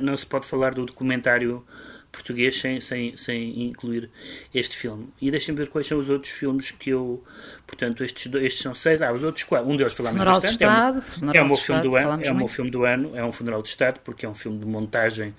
não 0.00 0.16
se 0.16 0.24
pode 0.24 0.46
falar 0.46 0.72
do 0.72 0.86
documentário 0.86 1.62
português 2.12 2.60
sem, 2.60 2.80
sem, 2.80 3.16
sem 3.16 3.62
incluir 3.62 4.10
este 4.54 4.76
filme. 4.76 5.08
E 5.20 5.30
deixem-me 5.30 5.58
ver 5.58 5.70
quais 5.70 5.86
são 5.86 5.98
os 5.98 6.10
outros 6.10 6.32
filmes 6.32 6.70
que 6.70 6.90
eu. 6.90 7.24
Portanto, 7.66 8.04
estes, 8.04 8.32
estes 8.34 8.62
são 8.62 8.74
seis. 8.74 9.00
Ah, 9.00 9.10
os 9.12 9.24
outros 9.24 9.44
quatro. 9.44 9.68
Um 9.68 9.76
deles 9.76 9.94
falamos 9.94 10.18
Funeral 10.18 10.40
bastante. 10.40 10.58
De 10.58 10.64
Estado, 10.64 11.36
é, 11.36 11.42
um, 11.42 11.48
é 11.48 11.52
Estado, 11.52 11.82
do 11.82 11.96
ano. 11.96 12.22
É 12.22 12.30
o 12.30 12.36
meu 12.36 12.48
filme 12.48 12.70
do 12.70 12.84
ano. 12.84 13.16
É 13.16 13.24
um 13.24 13.32
funeral 13.32 13.62
de 13.62 13.68
Estado, 13.68 14.00
porque 14.04 14.26
é 14.26 14.28
um 14.28 14.34
filme 14.34 14.58
de 14.58 14.66
montagem, 14.66 15.34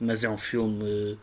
mas 0.00 0.24
é 0.24 0.28
um 0.28 0.36
filme 0.36 1.16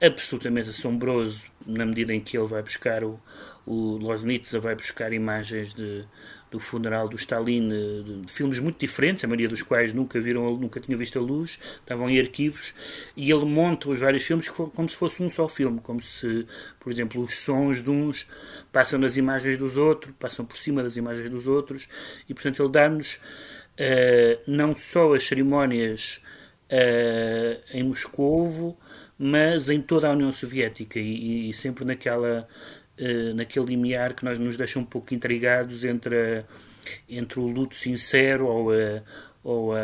absolutamente 0.00 0.68
assombroso 0.68 1.48
na 1.66 1.84
medida 1.84 2.14
em 2.14 2.20
que 2.20 2.36
ele 2.38 2.46
vai 2.46 2.62
buscar 2.62 3.02
o, 3.02 3.20
o 3.66 3.96
Losnitsa 3.96 4.60
vai 4.60 4.76
buscar 4.76 5.12
imagens 5.12 5.74
de, 5.74 6.04
do 6.50 6.58
funeral 6.58 7.08
do 7.08 7.16
Stalin, 7.16 7.68
de, 7.68 8.22
de, 8.22 8.32
filmes 8.32 8.58
muito 8.58 8.78
diferentes, 8.78 9.22
a 9.24 9.26
maioria 9.26 9.48
dos 9.48 9.62
quais 9.62 9.92
nunca 9.92 10.20
viram, 10.20 10.56
nunca 10.56 10.80
tinham 10.80 10.98
visto 10.98 11.18
a 11.18 11.22
luz, 11.22 11.58
estavam 11.80 12.08
em 12.08 12.18
arquivos, 12.18 12.74
e 13.16 13.30
ele 13.30 13.44
monta 13.44 13.88
os 13.88 14.00
vários 14.00 14.24
filmes 14.24 14.48
como 14.48 14.88
se 14.88 14.96
fosse 14.96 15.22
um 15.22 15.28
só 15.28 15.48
filme, 15.48 15.80
como 15.80 16.00
se, 16.00 16.46
por 16.80 16.90
exemplo, 16.90 17.22
os 17.22 17.34
sons 17.36 17.82
de 17.82 17.90
uns 17.90 18.26
passam 18.72 18.98
nas 18.98 19.16
imagens 19.16 19.56
dos 19.56 19.76
outros, 19.76 20.14
passam 20.18 20.44
por 20.44 20.56
cima 20.56 20.82
das 20.82 20.96
imagens 20.96 21.28
dos 21.30 21.46
outros, 21.46 21.88
e 22.28 22.34
portanto 22.34 22.62
ele 22.62 22.72
dá-nos 22.72 23.16
uh, 23.16 24.40
não 24.46 24.74
só 24.74 25.14
as 25.14 25.24
cerimónias 25.24 26.20
uh, 26.70 27.62
em 27.72 27.82
Moscovo, 27.82 28.78
mas 29.18 29.68
em 29.68 29.82
toda 29.82 30.08
a 30.08 30.12
União 30.12 30.30
Soviética 30.30 31.00
e, 31.00 31.50
e 31.50 31.52
sempre 31.52 31.84
naquela 31.84 32.48
naquele 33.34 33.66
limiar 33.66 34.14
que 34.14 34.24
nós 34.24 34.38
nos 34.38 34.56
deixa 34.56 34.78
um 34.78 34.84
pouco 34.84 35.14
intrigados 35.14 35.84
entre, 35.84 36.16
a, 36.16 36.44
entre 37.08 37.40
o 37.40 37.46
luto 37.46 37.74
sincero 37.74 38.46
ou 38.46 38.72
a, 38.72 39.02
ou 39.42 39.74
a, 39.74 39.78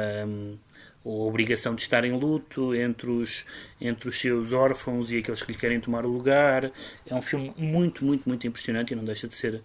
ou 1.04 1.24
a 1.24 1.26
obrigação 1.28 1.74
de 1.74 1.82
estar 1.82 2.02
em 2.02 2.18
luto, 2.18 2.74
entre 2.74 3.10
os, 3.10 3.44
entre 3.78 4.08
os 4.08 4.18
seus 4.18 4.54
órfãos 4.54 5.12
e 5.12 5.18
aqueles 5.18 5.42
que 5.42 5.52
lhe 5.52 5.58
querem 5.58 5.78
tomar 5.78 6.06
o 6.06 6.08
lugar. 6.08 6.72
É 7.06 7.14
um 7.14 7.20
filme 7.20 7.52
muito, 7.58 8.02
muito, 8.04 8.26
muito 8.26 8.46
impressionante 8.46 8.94
e 8.94 8.96
não 8.96 9.04
deixa 9.04 9.28
de 9.28 9.34
ser 9.34 9.62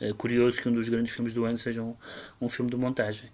uh, 0.00 0.14
curioso 0.16 0.60
que 0.60 0.68
um 0.68 0.72
dos 0.72 0.88
grandes 0.88 1.14
filmes 1.14 1.32
do 1.32 1.44
ano 1.44 1.56
seja 1.56 1.80
um, 1.80 1.94
um 2.40 2.48
filme 2.48 2.68
de 2.72 2.76
montagem. 2.76 3.28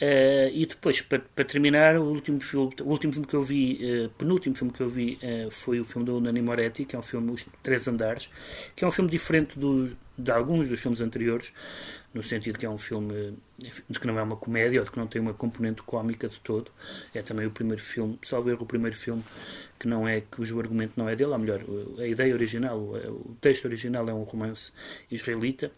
Uh, 0.00 0.48
e 0.52 0.64
depois, 0.64 1.00
para, 1.00 1.44
terminar, 1.44 1.96
o 1.96 2.04
último 2.04 2.40
filme, 2.40 2.72
o 2.80 2.88
último 2.88 3.12
filme 3.12 3.26
que 3.26 3.34
eu 3.34 3.42
vi, 3.42 3.80
uh, 3.82 4.08
penúltimo 4.10 4.54
filme 4.54 4.72
que 4.72 4.80
eu 4.80 4.88
vi, 4.88 5.18
foi 5.50 5.80
o 5.80 5.84
filme 5.84 6.06
do 6.06 6.20
Nani 6.20 6.40
Moretti, 6.40 6.84
que 6.84 6.94
é 6.94 6.98
um 6.98 7.02
filme 7.02 7.32
Os 7.32 7.46
Três 7.62 7.88
Andares, 7.88 8.28
que 8.76 8.84
é 8.84 8.86
um 8.86 8.90
filme 8.92 9.10
diferente 9.10 9.58
do, 9.58 9.96
de 10.16 10.30
alguns 10.30 10.68
dos 10.68 10.80
filmes 10.80 11.00
anteriores, 11.00 11.52
no 12.14 12.22
sentido 12.22 12.58
que 12.58 12.66
é 12.66 12.70
um 12.70 12.78
filme 12.78 13.34
de 13.88 13.98
que 13.98 14.06
não 14.06 14.18
é 14.18 14.22
uma 14.22 14.36
comédia 14.36 14.80
ou 14.80 14.84
de 14.84 14.90
que 14.90 14.98
não 14.98 15.06
tem 15.06 15.20
uma 15.20 15.32
componente 15.32 15.82
cómica 15.82 16.28
de 16.28 16.38
todo. 16.40 16.70
É 17.14 17.22
também 17.22 17.46
o 17.46 17.50
primeiro 17.50 17.82
filme, 17.82 18.18
salvo 18.22 18.50
erro, 18.50 18.62
o 18.62 18.66
primeiro 18.66 18.96
filme 18.96 19.24
que 19.78 19.88
não 19.88 20.06
é 20.06 20.20
cujo 20.20 20.58
argumento 20.60 20.92
não 20.96 21.08
é 21.08 21.16
dele, 21.16 21.32
ou 21.32 21.38
melhor, 21.38 21.60
a 21.98 22.06
ideia 22.06 22.32
original, 22.32 22.78
o 22.78 23.36
texto 23.40 23.64
original 23.64 24.08
é 24.08 24.14
um 24.14 24.22
romance 24.22 24.72
israelita. 25.10 25.72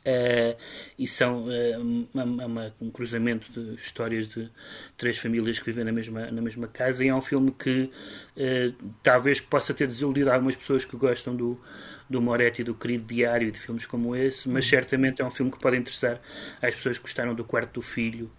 Uh, 0.00 0.56
e 0.98 1.06
são 1.06 1.48
uh, 1.48 2.06
uma, 2.14 2.24
uma, 2.46 2.74
um 2.80 2.90
cruzamento 2.90 3.50
de 3.52 3.74
histórias 3.74 4.28
de 4.28 4.48
três 4.96 5.18
famílias 5.18 5.58
que 5.58 5.66
vivem 5.66 5.84
na 5.84 5.92
mesma, 5.92 6.30
na 6.30 6.40
mesma 6.40 6.66
casa 6.66 7.04
e 7.04 7.08
é 7.08 7.14
um 7.14 7.20
filme 7.20 7.50
que 7.50 7.90
uh, 8.36 8.92
talvez 9.02 9.40
possa 9.40 9.74
ter 9.74 9.86
desiludido 9.86 10.30
algumas 10.30 10.56
pessoas 10.56 10.84
que 10.84 10.96
gostam 10.96 11.36
do, 11.36 11.60
do 12.08 12.20
Moretti, 12.22 12.64
do 12.64 12.74
querido 12.74 13.04
diário 13.04 13.48
e 13.48 13.50
de 13.50 13.58
filmes 13.58 13.84
como 13.84 14.16
esse, 14.16 14.48
mas 14.48 14.64
uhum. 14.64 14.70
certamente 14.70 15.20
é 15.20 15.24
um 15.24 15.30
filme 15.30 15.50
que 15.50 15.58
pode 15.58 15.76
interessar 15.76 16.20
às 16.62 16.74
pessoas 16.74 16.96
que 16.96 17.02
gostaram 17.02 17.34
do 17.34 17.44
Quarto 17.44 17.74
do 17.74 17.82
Filho 17.82 18.30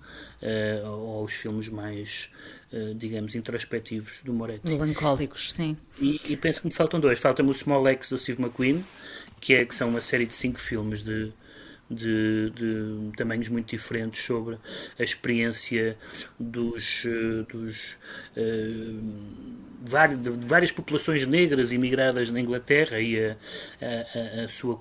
uh, 0.42 0.88
ou 0.88 1.22
aos 1.22 1.34
filmes 1.34 1.70
mais, 1.70 2.30
uh, 2.74 2.94
digamos, 2.96 3.36
introspectivos 3.36 4.22
do 4.24 4.34
Moretti. 4.34 4.68
Melancólicos, 4.68 5.52
sim. 5.52 5.78
E, 6.00 6.20
e 6.28 6.36
penso 6.36 6.62
que 6.62 6.68
me 6.68 6.74
faltam 6.74 7.00
dois. 7.00 7.20
Falta-me 7.20 7.50
o 7.50 7.54
Small 7.54 7.88
X 7.88 8.10
do 8.10 8.18
Steve 8.18 8.42
McQueen, 8.42 8.84
que, 9.40 9.54
é, 9.54 9.64
que 9.64 9.76
são 9.76 9.90
uma 9.90 10.02
série 10.02 10.26
de 10.26 10.34
cinco 10.34 10.60
filmes 10.60 11.04
de 11.04 11.32
de, 11.90 12.52
de, 12.52 13.18
tamanhos 13.18 13.50
muito 13.50 13.70
diferentes 13.70 14.24
sobre 14.24 14.58
a 14.98 15.04
experiência 15.04 15.98
dos, 16.40 17.04
eh, 17.06 17.46
dos 17.52 17.98
uh, 18.38 20.18
de 20.18 20.30
várias 20.46 20.72
populações 20.72 21.26
negras 21.26 21.72
imigradas 21.72 22.30
na 22.30 22.40
Inglaterra 22.40 23.00
e 23.00 23.18
a, 23.18 23.36
a, 23.82 24.44
a 24.44 24.50
sua 24.50 24.80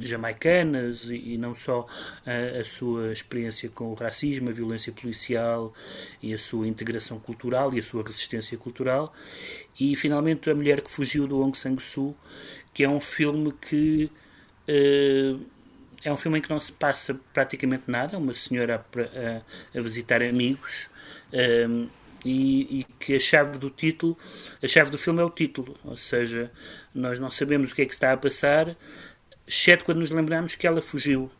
jamaicanas 0.00 1.10
e, 1.10 1.36
não 1.36 1.54
só 1.54 1.86
a, 2.26 2.60
a, 2.60 2.64
sua 2.64 3.12
experiência 3.12 3.68
com 3.68 3.92
o 3.92 3.94
racismo, 3.94 4.48
a 4.48 4.52
violência 4.52 4.92
policial 4.92 5.74
e 6.22 6.32
a 6.32 6.38
sua 6.38 6.66
integração 6.66 7.20
cultural 7.20 7.74
e 7.74 7.78
a 7.78 7.82
sua 7.82 8.02
resistência 8.02 8.56
cultural. 8.56 9.14
E 9.78 9.94
finalmente 9.94 10.48
a 10.50 10.54
mulher 10.54 10.80
que 10.80 10.90
fugiu 10.90 11.26
do 11.26 11.42
Aung 11.42 11.56
San 11.56 11.78
Suu 11.78 12.14
Kyi 12.14 12.30
que 12.72 12.84
é 12.84 12.88
um 12.88 13.00
filme 13.00 13.52
que 13.52 14.10
uh, 14.68 15.40
é 16.02 16.12
um 16.12 16.16
filme 16.16 16.38
em 16.38 16.42
que 16.42 16.50
não 16.50 16.60
se 16.60 16.72
passa 16.72 17.18
praticamente 17.32 17.84
nada, 17.86 18.18
uma 18.18 18.32
senhora 18.32 18.84
a, 19.74 19.78
a, 19.78 19.82
visitar 19.82 20.22
amigos 20.22 20.88
um, 21.68 21.88
e, 22.24 22.80
e, 22.80 22.86
que 22.98 23.14
a 23.14 23.20
chave 23.20 23.58
do 23.58 23.70
título, 23.70 24.16
a 24.62 24.66
chave 24.66 24.90
do 24.90 24.98
filme 24.98 25.20
é 25.20 25.24
o 25.24 25.30
título, 25.30 25.76
ou 25.84 25.96
seja, 25.96 26.50
nós 26.94 27.18
não 27.18 27.30
sabemos 27.30 27.72
o 27.72 27.74
que 27.74 27.82
é 27.82 27.86
que 27.86 27.94
está 27.94 28.12
a 28.12 28.16
passar, 28.16 28.76
exceto 29.46 29.84
quando 29.84 29.98
nos 29.98 30.10
lembramos 30.10 30.54
que 30.54 30.66
ela 30.66 30.82
fugiu. 30.82 31.30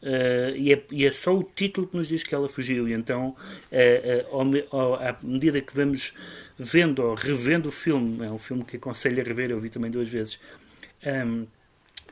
Uh, 0.00 0.54
e, 0.54 0.72
é, 0.72 0.82
e, 0.92 1.06
é, 1.06 1.10
só 1.10 1.36
o 1.36 1.42
título 1.42 1.88
que 1.88 1.96
nos 1.96 2.06
diz 2.06 2.22
que 2.22 2.32
ela 2.32 2.48
fugiu, 2.48 2.88
e 2.88 2.92
então, 2.92 3.34
uh, 3.72 4.76
uh, 4.76 4.94
à 4.94 5.16
medida 5.22 5.60
que 5.60 5.74
vamos 5.74 6.14
vendo 6.56 7.02
ou 7.02 7.14
revendo 7.14 7.68
o 7.68 7.72
filme, 7.72 8.24
é 8.24 8.30
um 8.30 8.38
filme 8.38 8.64
que 8.64 8.76
aconselho 8.76 9.20
a 9.20 9.24
rever, 9.24 9.50
eu 9.50 9.58
vi 9.58 9.70
também 9.70 9.90
duas 9.90 10.08
vezes, 10.08 10.40
um, 11.04 11.46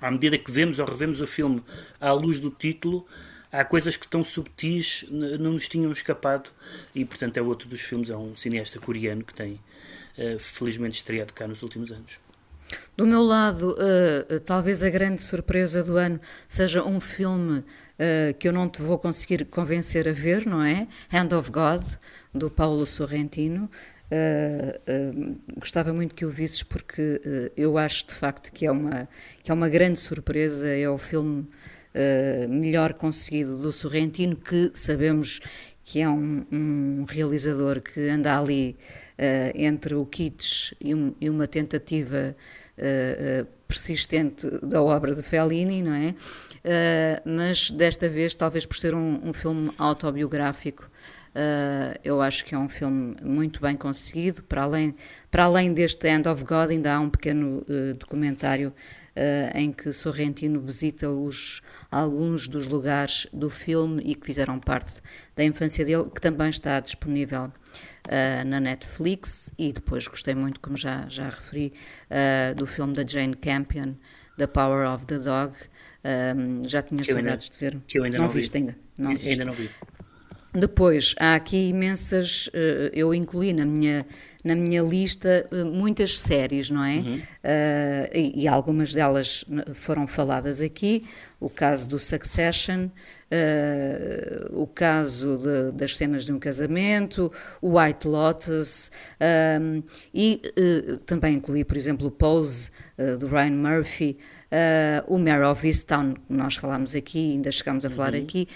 à 0.01 0.11
medida 0.11 0.39
que 0.39 0.51
vemos 0.51 0.79
ou 0.79 0.87
revemos 0.87 1.21
o 1.21 1.27
filme 1.27 1.63
à 2.01 2.13
luz 2.13 2.41
do 2.41 2.51
título, 2.51 3.07
há 3.51 3.65
coisas 3.65 3.97
que 3.97 4.05
estão 4.05 4.23
subtis, 4.23 5.05
não 5.11 5.53
nos 5.53 5.69
tinham 5.69 5.91
escapado, 5.93 6.51
e 6.95 7.05
portanto 7.05 7.37
é 7.37 7.43
outro 7.43 7.69
dos 7.69 7.81
filmes, 7.81 8.11
é 8.11 8.17
um 8.17 8.37
cineasta 8.37 8.79
coreano 8.79 9.25
que 9.25 9.35
tem 9.35 9.53
uh, 10.19 10.39
felizmente 10.39 10.97
estreado 10.97 11.33
cá 11.33 11.47
nos 11.47 11.63
últimos 11.63 11.91
anos. 11.91 12.19
Do 12.97 13.07
meu 13.07 13.23
lado, 13.23 13.77
uh, 13.79 14.41
talvez 14.41 14.83
a 14.83 14.91
grande 14.91 15.23
surpresa 15.23 15.85
do 15.85 15.97
ano 15.97 16.21
seja 16.49 16.83
um 16.83 16.99
filme 16.99 17.59
uh, 17.59 18.35
que 18.39 18.49
eu 18.49 18.53
não 18.53 18.69
te 18.69 18.83
vou 18.83 18.99
conseguir 18.99 19.45
convencer 19.45 20.09
a 20.09 20.13
ver, 20.13 20.47
não 20.47 20.63
é? 20.63 20.89
Hand 21.13 21.37
of 21.37 21.51
God, 21.51 21.83
do 22.35 22.51
Paulo 22.51 22.87
Sorrentino. 22.87 23.71
Uh, 24.09 24.79
uh, 24.89 25.37
gostava 25.59 25.93
muito 25.93 26.15
que 26.15 26.25
o 26.25 26.31
visses 26.31 26.63
porque 26.63 27.21
uh, 27.25 27.53
eu 27.57 27.77
acho 27.77 28.07
de 28.07 28.15
facto 28.15 28.53
que 28.53 28.65
é 28.65 28.71
uma 28.71 29.09
que 29.43 29.51
é 29.51 29.55
uma 29.55 29.69
grande 29.69 29.99
surpresa 29.99 30.69
é 30.69 30.89
o 30.89 30.97
filme 30.97 31.49
melhor 32.51 32.93
conseguido 32.93 33.57
do 33.57 33.73
Sorrentino 33.73 34.37
que 34.37 34.71
sabemos 34.75 35.41
que 35.83 36.03
é 36.03 36.09
um, 36.11 36.45
um 36.53 37.05
realizador 37.09 37.81
que 37.81 38.11
anda 38.11 38.39
ali 38.39 38.77
entre 39.55 39.95
o 39.95 40.05
kitsch 40.05 40.75
e, 40.79 40.95
um, 40.95 41.15
e 41.19 41.31
uma 41.31 41.47
tentativa 41.47 42.37
persistente 43.67 44.47
da 44.63 44.83
obra 44.83 45.15
de 45.15 45.23
Fellini, 45.23 45.83
não 45.83 45.95
é? 45.95 46.15
mas 47.25 47.71
desta 47.71 48.11
vez, 48.11 48.35
talvez 48.35 48.67
por 48.67 48.77
ser 48.77 48.95
um, 48.95 49.27
um 49.27 49.33
filme 49.33 49.71
autobiográfico, 49.79 50.91
Uh, 51.37 51.93
eu 52.03 52.23
acho 52.23 52.47
que 52.47 52.55
é 52.55 52.59
um 52.59 52.69
filme 52.69 53.15
muito 53.23 53.61
bem 53.61 53.75
conseguido. 53.75 54.43
Para 54.45 54.63
além, 54.63 54.97
para 55.31 55.45
além 55.45 55.71
deste 55.71 56.09
End 56.09 56.27
of 56.27 56.43
God, 56.43 56.71
ainda 56.71 56.95
há 56.95 56.99
um 56.99 57.11
pequeno 57.11 57.59
uh, 57.69 57.93
documentário 57.93 58.71
uh, 58.71 59.59
em 59.59 59.71
que 59.71 59.93
Sorrentino 59.93 60.59
visita 60.59 61.11
os, 61.11 61.61
alguns 61.91 62.49
dos 62.49 62.67
lugares 62.67 63.27
do 63.35 63.51
filme 63.51 64.03
e 64.03 64.15
que 64.15 64.25
fizeram 64.25 64.59
parte 64.59 65.03
da 65.35 65.45
infância 65.45 65.85
dele, 65.85 66.05
que 66.05 66.23
também 66.23 66.49
está 66.49 66.81
disponível 66.81 67.53
na 68.47 68.61
Netflix. 68.61 69.51
E 69.59 69.73
depois 69.73 70.09
gostei 70.09 70.35
muito, 70.35 70.61
como 70.61 70.77
já, 70.77 71.07
já 71.09 71.25
referi, 71.25 71.73
do 72.57 72.65
filme 72.65 72.95
da 72.95 73.05
Jane 73.05 73.35
Campion, 73.35 73.95
The 74.39 74.47
Power 74.47 74.89
of 74.89 75.05
the 75.07 75.19
Dog. 75.19 75.55
já 76.67 76.81
tinha 76.83 77.05
saudades 77.05 77.51
de 77.51 77.59
ver. 77.59 77.79
Que 77.87 77.99
eu 77.99 78.05
ainda 78.05 78.19
não, 78.19 78.27
não 78.27 78.33
viste 78.33 78.53
vi. 78.53 78.59
ainda. 78.59 78.77
Não 78.97 79.11
ainda 79.11 79.23
viste. 79.23 79.45
não 79.45 79.53
vi. 79.53 79.71
Depois, 80.57 81.15
há 81.21 81.35
aqui 81.35 81.69
imensas, 81.69 82.49
eh, 82.55 82.91
eu 82.95 83.13
incluí 83.13 83.53
na 83.53 83.67
minha, 83.67 84.07
na 84.43 84.55
minha 84.55 84.81
lista 84.81 85.47
eh, 85.53 85.65
muitas 85.65 86.19
séries, 86.19 86.71
não 86.71 86.83
é? 86.83 86.97
Uhum. 86.97 87.15
Uh, 87.15 88.09
e, 88.15 88.43
e, 88.43 88.49
algumas 88.49 88.95
delas 88.95 89.45
foram 89.75 90.07
faladas 90.07 90.63
aqui, 90.63 91.05
o 91.39 91.51
caso 91.51 91.87
do 91.91 91.99
Succession, 91.99 92.87
uh, 92.87 94.63
o 94.63 94.67
caso 94.67 95.37
de, 95.37 95.73
das 95.73 95.95
cenas 95.95 96.25
de 96.25 96.33
um 96.33 96.39
casamento, 96.39 97.31
o 97.61 97.79
White 97.79 98.09
Lotus, 98.09 98.91
um, 99.61 99.83
e 100.15 100.41
uh, 100.59 100.97
também 101.05 101.35
incluí, 101.35 101.65
por 101.65 101.77
exemplo, 101.77 102.07
o 102.07 102.11
Pose, 102.11 102.71
do 103.21 103.27
Ryan 103.27 103.51
Murphy, 103.51 104.17
o 105.07 105.19
Mare 105.19 105.45
of 105.45 105.67
Easttown, 105.67 106.15
que 106.15 106.33
nós 106.33 106.57
falámos 106.57 106.95
aqui, 106.97 107.33
ainda 107.33 107.53
chegámos 107.53 107.85
a 107.85 107.91
falar 107.91 108.15
uhum. 108.15 108.23
aqui, 108.23 108.49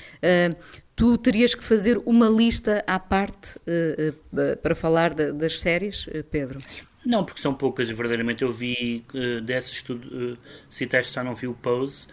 tu 1.00 1.16
terias 1.16 1.54
que 1.54 1.64
fazer 1.64 1.96
uma 2.04 2.28
lista 2.28 2.84
à 2.86 2.98
parte 2.98 3.56
uh, 3.60 4.10
uh, 4.10 4.56
para 4.58 4.74
falar 4.74 5.14
de, 5.14 5.32
das 5.32 5.58
séries, 5.58 6.06
Pedro? 6.30 6.58
Não, 7.06 7.24
porque 7.24 7.40
são 7.40 7.54
poucas, 7.54 7.88
verdadeiramente. 7.88 8.44
Eu 8.44 8.52
vi 8.52 9.02
uh, 9.14 9.40
dessas 9.40 9.80
tu 9.80 9.94
uh, 9.94 10.36
citaste, 10.68 11.10
só 11.10 11.24
não 11.24 11.32
vi 11.32 11.46
o 11.46 11.54
Pose. 11.54 12.06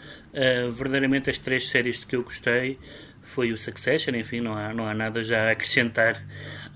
verdadeiramente, 0.72 1.30
as 1.30 1.38
três 1.38 1.68
séries 1.68 2.00
de 2.00 2.06
que 2.06 2.16
eu 2.16 2.24
gostei 2.24 2.80
foi 3.24 3.52
o 3.52 3.58
Succession. 3.58 4.16
Enfim, 4.16 4.40
não 4.40 4.54
há, 4.54 4.74
não 4.74 4.88
há 4.88 4.94
nada 4.94 5.22
já 5.22 5.50
a 5.50 5.52
acrescentar 5.52 6.26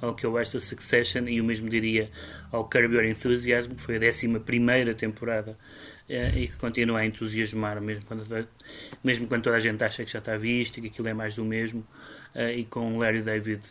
ao 0.02 0.14
que 0.14 0.26
eu 0.26 0.38
acho 0.38 0.58
do 0.58 0.62
Succession. 0.62 1.30
E 1.30 1.40
o 1.40 1.46
mesmo 1.46 1.70
diria 1.70 2.12
ao 2.52 2.68
Curb 2.68 2.94
Your 2.94 3.06
Enthusiasm, 3.06 3.76
que 3.76 3.82
foi 3.82 3.96
a 3.96 4.10
11 4.10 4.96
temporada 4.96 5.58
e 6.36 6.46
que 6.46 6.58
continua 6.58 7.00
a 7.00 7.06
entusiasmar, 7.06 7.80
mesmo 7.80 8.04
quando, 8.06 8.48
mesmo 9.02 9.28
quando 9.28 9.44
toda 9.44 9.56
a 9.56 9.60
gente 9.62 9.82
acha 9.82 10.04
que 10.04 10.12
já 10.12 10.20
está 10.20 10.36
visto 10.36 10.78
e 10.78 10.82
que 10.82 10.88
aquilo 10.88 11.08
é 11.08 11.14
mais 11.14 11.38
do 11.38 11.46
mesmo. 11.46 11.88
Uh, 12.34 12.50
e 12.56 12.66
com 12.66 12.98
Larry 12.98 13.22
David 13.22 13.62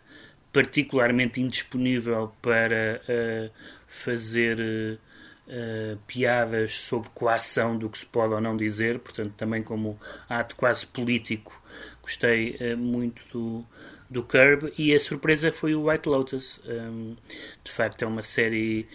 particularmente 0.53 1.40
indisponível 1.40 2.33
para 2.42 3.01
uh, 3.09 3.51
fazer 3.87 4.59
uh, 4.61 5.96
piadas 6.07 6.75
sobre 6.81 7.09
coação 7.11 7.79
do 7.79 7.88
que 7.88 7.99
se 7.99 8.07
pode 8.07 8.35
ou 8.35 8.40
não 8.40 8.57
dizer, 8.57 8.99
portanto, 8.99 9.33
também 9.37 9.62
como 9.62 9.99
ato 10.29 10.57
quase 10.57 10.87
político, 10.87 11.61
gostei 12.03 12.59
muito 12.77 13.23
do, 13.33 13.64
do 14.09 14.23
Curb. 14.25 14.73
E 14.77 14.94
a 14.94 14.99
surpresa 14.99 15.53
foi 15.53 15.75
o 15.75 15.88
White 15.88 16.09
Lotus. 16.09 16.61
Um, 16.66 17.16
de 17.62 17.70
facto, 17.70 18.03
é 18.03 18.07
uma 18.07 18.23
série. 18.23 18.88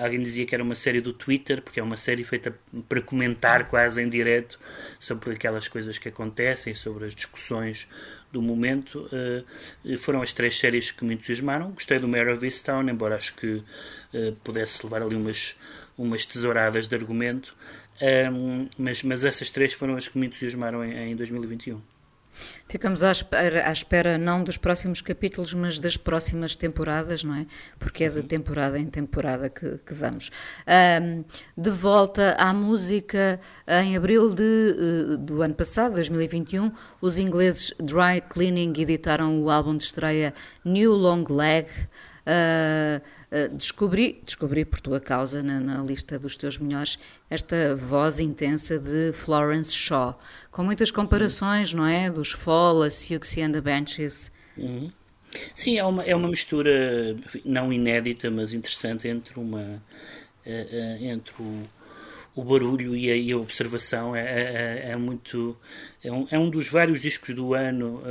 alguém 0.00 0.22
dizia 0.22 0.46
que 0.46 0.54
era 0.54 0.64
uma 0.64 0.74
série 0.74 1.00
do 1.00 1.12
Twitter, 1.12 1.60
porque 1.60 1.78
é 1.78 1.82
uma 1.82 1.96
série 1.98 2.24
feita 2.24 2.54
para 2.88 3.02
comentar 3.02 3.68
quase 3.68 4.00
em 4.00 4.08
direto 4.08 4.58
sobre 4.98 5.34
aquelas 5.34 5.68
coisas 5.68 5.98
que 5.98 6.08
acontecem, 6.08 6.74
sobre 6.74 7.04
as 7.04 7.14
discussões 7.14 7.86
do 8.32 8.42
momento. 8.42 9.08
Uh, 9.12 9.98
foram 9.98 10.22
as 10.22 10.32
três 10.32 10.58
séries 10.58 10.90
que 10.90 11.04
me 11.04 11.14
entusiasmaram. 11.14 11.70
Gostei 11.72 11.98
do 11.98 12.08
Mare 12.08 12.30
of 12.30 12.44
Easttown, 12.44 12.88
embora 12.88 13.16
acho 13.16 13.34
que 13.34 13.46
uh, 13.56 14.32
pudesse 14.44 14.84
levar 14.84 15.02
ali 15.02 15.16
umas, 15.16 15.56
umas 15.96 16.26
tesouradas 16.26 16.88
de 16.88 16.94
argumento. 16.94 17.54
Um, 18.00 18.68
mas, 18.78 19.02
mas 19.02 19.24
essas 19.24 19.50
três 19.50 19.72
foram 19.72 19.96
as 19.96 20.08
que 20.08 20.18
me 20.18 20.26
entusiasmaram 20.26 20.84
em, 20.84 21.12
em 21.12 21.16
2021. 21.16 21.80
Ficamos 22.68 23.02
à 23.02 23.12
espera, 23.12 23.68
à 23.68 23.72
espera, 23.72 24.18
não 24.18 24.44
dos 24.44 24.58
próximos 24.58 25.00
capítulos, 25.00 25.54
mas 25.54 25.78
das 25.78 25.96
próximas 25.96 26.54
temporadas, 26.54 27.24
não 27.24 27.34
é? 27.34 27.46
Porque 27.78 28.04
é 28.04 28.08
de 28.08 28.22
temporada 28.22 28.78
em 28.78 28.86
temporada 28.86 29.48
que, 29.48 29.78
que 29.78 29.94
vamos. 29.94 30.30
Um, 31.02 31.24
de 31.56 31.70
volta 31.70 32.34
à 32.38 32.52
música, 32.52 33.40
em 33.66 33.96
abril 33.96 34.34
de, 34.34 34.42
eh, 34.42 35.16
do 35.16 35.42
ano 35.42 35.54
passado, 35.54 35.94
2021, 35.94 36.70
os 37.00 37.18
ingleses 37.18 37.72
Dry 37.80 38.20
Cleaning 38.28 38.72
editaram 38.78 39.42
o 39.42 39.50
álbum 39.50 39.76
de 39.76 39.84
estreia 39.84 40.34
New 40.64 40.92
Long 40.92 41.24
Leg. 41.28 41.68
Uh, 42.28 43.00
uh, 43.32 43.56
descobri, 43.56 44.20
descobri 44.22 44.62
por 44.62 44.80
tua 44.80 45.00
causa, 45.00 45.42
na, 45.42 45.58
na, 45.60 45.82
lista 45.82 46.18
dos 46.18 46.36
teus 46.36 46.58
melhores, 46.58 46.98
esta 47.30 47.74
voz 47.74 48.20
intensa 48.20 48.78
de 48.78 49.14
Florence 49.14 49.72
Shaw, 49.72 50.18
com 50.50 50.62
muitas 50.62 50.90
comparações, 50.90 51.72
não 51.72 51.86
é? 51.86 52.10
Dos 52.10 52.32
Fall, 52.32 52.90
Siouxsie 52.90 53.42
and 53.42 53.52
the 53.52 53.62
Benches. 53.62 54.30
Uhum. 54.58 54.92
Sim, 55.54 55.78
é 55.78 55.84
uma, 55.84 56.02
é 56.02 56.14
uma 56.14 56.28
mistura 56.28 57.16
não 57.46 57.72
inédita, 57.72 58.30
mas 58.30 58.52
interessante 58.52 59.08
entre 59.08 59.40
uma 59.40 59.82
uh, 60.46 61.02
entre 61.02 61.32
o, 61.40 61.62
o 62.34 62.44
barulho 62.44 62.94
e 62.94 63.10
a, 63.10 63.16
e 63.16 63.32
a 63.32 63.38
observação. 63.38 64.14
É, 64.14 64.20
é, 64.20 64.90
é, 64.90 64.96
muito 64.96 65.56
é 66.04 66.12
um, 66.12 66.28
é 66.30 66.38
um 66.38 66.50
dos 66.50 66.68
vários 66.68 67.00
discos 67.00 67.34
do 67.34 67.54
ano 67.54 68.02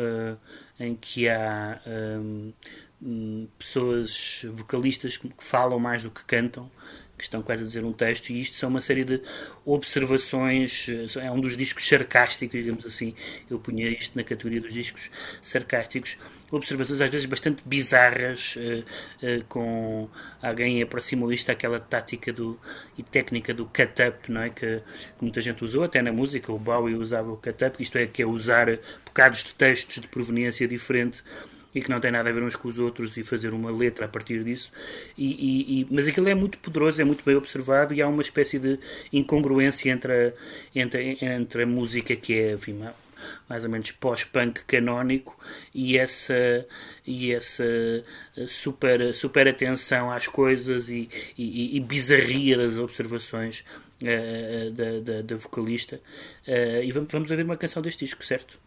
em 0.80 0.96
que 0.96 1.28
há 1.28 1.80
um, 1.88 2.52
Hum, 3.02 3.48
pessoas 3.60 4.44
vocalistas 4.54 5.18
que 5.18 5.30
falam 5.38 5.80
mais 5.80 6.02
do 6.02 6.10
que 6.10 6.24
cantam 6.26 6.70
que 7.18 7.24
estão 7.24 7.42
quase 7.42 7.64
a 7.64 7.68
dizer 7.68 7.84
um 7.84 7.92
texto, 7.92 8.30
e 8.30 8.40
isto 8.40 8.56
são 8.56 8.70
uma 8.70 8.80
série 8.80 9.04
de 9.04 9.20
observações, 9.66 10.86
eh, 10.88 11.26
é 11.26 11.32
um 11.32 11.40
dos 11.40 11.58
discos 11.58 11.88
sarcásticos, 11.88 12.60
digamos 12.60 12.86
assim, 12.86 13.16
eu 13.50 13.58
punha 13.58 13.90
isto 13.90 14.16
na 14.16 14.24
categoria 14.24 14.62
dos 14.62 14.72
discos 14.72 15.10
sarcásticos, 15.42 16.18
observações 16.52 17.02
às 17.02 17.10
vezes 17.10 17.26
bastante 17.26 17.64
bizarras, 17.66 18.56
uh, 18.56 19.26
uh, 19.26 19.44
com 19.50 20.08
alguém 20.42 20.82
aproximou 20.82 21.34
isto 21.34 21.52
àquela 21.52 21.80
tática 21.80 22.32
do, 22.32 22.58
e 22.98 23.04
técnica 23.04 23.54
do 23.54 23.66
cut-up, 23.66 24.32
não 24.32 24.42
é? 24.42 24.50
Que, 24.52 24.78
que, 24.78 25.22
muita 25.22 25.42
gente 25.42 25.64
usou, 25.64 25.84
até 25.84 26.02
na 26.02 26.14
música, 26.14 26.54
o 26.54 26.60
Bowie 26.60 26.96
usava 26.96 27.32
o 27.32 27.38
cut-up, 27.38 27.82
isto 27.82 27.98
é, 27.98 28.06
que 28.06 28.22
é 28.22 28.28
usar 28.28 28.68
bocados 29.04 29.44
de 29.44 29.54
textos 29.56 30.02
de 30.02 30.08
proveniência 30.08 30.68
diferente 30.68 31.24
e 31.78 31.82
que 31.82 31.90
não 31.92 32.00
tem 32.00 32.12
nada 32.12 32.30
a 32.30 32.34
ver 32.34 32.42
uns 32.42 32.56
com 32.56 32.68
os 32.68 32.80
outros 32.80 33.18
e 33.18 33.24
fazer 33.24 33.54
uma 33.54 33.72
letra 33.72 34.06
a 34.06 34.08
partir 34.08 34.44
disso. 34.44 34.72
E, 35.16 35.26
e, 35.26 35.82
e, 35.82 35.88
mas 35.92 36.08
aquilo 36.08 36.28
é 36.28 36.34
muito 36.34 36.58
poderoso, 36.58 37.00
é 37.00 37.06
muito 37.06 37.24
bem 37.24 37.36
observado 37.36 37.94
e 37.94 38.02
há 38.02 38.08
uma 38.08 38.24
espécie 38.24 38.58
de 38.58 38.80
incongruência 39.14 39.92
entre 39.92 40.12
a, 40.12 40.34
entre, 40.76 41.18
entre 41.22 41.64
a 41.64 41.68
música 41.68 42.16
que 42.16 42.34
é, 42.34 42.54
enfim, 42.54 42.82
mais 43.48 43.64
ou 43.64 43.70
menos 43.70 43.92
pós-punk 43.92 44.64
canónico 44.66 45.38
e 45.74 45.98
essa 45.98 46.66
e 47.06 47.32
essa 47.32 47.64
super 48.48 49.14
super 49.14 49.48
atenção 49.48 50.12
às 50.12 50.28
coisas 50.28 50.90
e, 50.90 51.10
e, 51.38 51.78
e 51.78 51.80
bizarria 51.80 52.58
das 52.58 52.78
observações 52.78 53.64
uh, 54.02 54.72
da, 54.72 55.00
da, 55.00 55.22
da, 55.22 55.36
vocalista 55.36 55.98
uh, 56.48 56.84
e 56.84 56.92
vamos, 56.92 57.12
vamos 57.12 57.32
ouvir 57.32 57.44
uma 57.44 57.58
canção 57.58 57.82
deste 57.82 58.06
disco, 58.06 58.24
certo? 58.24 58.60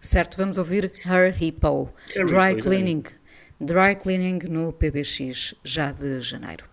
Certo, 0.00 0.38
vamos 0.38 0.56
ouvir 0.56 0.90
Her 1.04 1.30
Hippo, 1.30 1.92
Dry 2.26 2.56
Cleaning, 2.60 3.04
Dry 3.60 3.94
Cleaning 3.94 4.38
no 4.48 4.72
PBX 4.72 5.54
já 5.62 5.92
de 5.92 6.20
janeiro. 6.22 6.64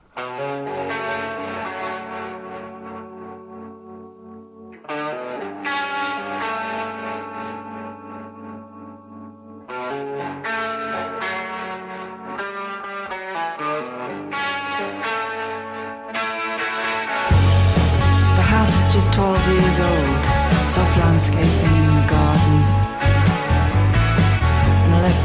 just 18.89 19.13
12 19.13 19.47
years 19.49 19.79
old, 19.79 20.25
soft 20.71 20.97
landscaping 20.97 21.86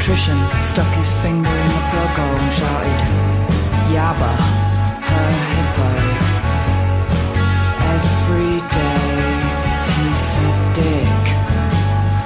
electrician 0.05 0.37
stuck 0.59 0.93
his 0.95 1.13
finger 1.21 1.49
in 1.49 1.67
the 1.69 2.07
hole 2.15 2.35
and 2.35 2.51
shouted, 2.51 2.99
Yabba, 3.95 4.33
her 5.09 5.31
hippo. 5.53 5.91
Every 7.95 8.55
day 8.79 9.31
he's 9.95 10.27
a 10.43 10.51
dick. 10.75 11.23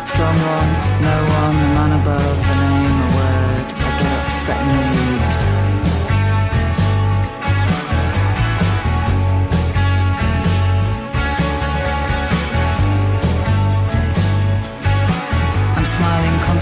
Strong 0.07 0.37
one, 0.55 0.71
no 1.05 1.17
one, 1.41 1.55
the 1.61 1.69
man 1.77 1.91
above, 2.01 2.39
a 2.49 2.55
name, 2.65 2.97
a 3.05 3.09
word. 3.15 3.67
I 3.85 3.89
get 4.01 4.25
upset 4.25 4.59
in 4.59 4.69
the 4.69 4.83
heat. 4.97 5.46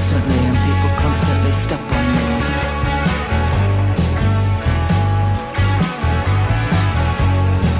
Constantly 0.05 0.37
and 0.37 0.57
people 0.69 0.91
constantly 1.01 1.51
step 1.51 1.79
on 1.79 2.05
me. 2.13 2.29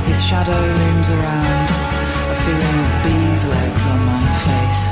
His 0.10 0.26
shadow 0.26 0.60
looms 0.60 1.12
around, 1.12 1.70
a 2.34 2.38
feeling 2.46 2.78
of 2.82 2.90
bees' 3.04 3.46
legs 3.46 3.86
on 3.86 4.00
my 4.10 4.26
face. 4.48 4.84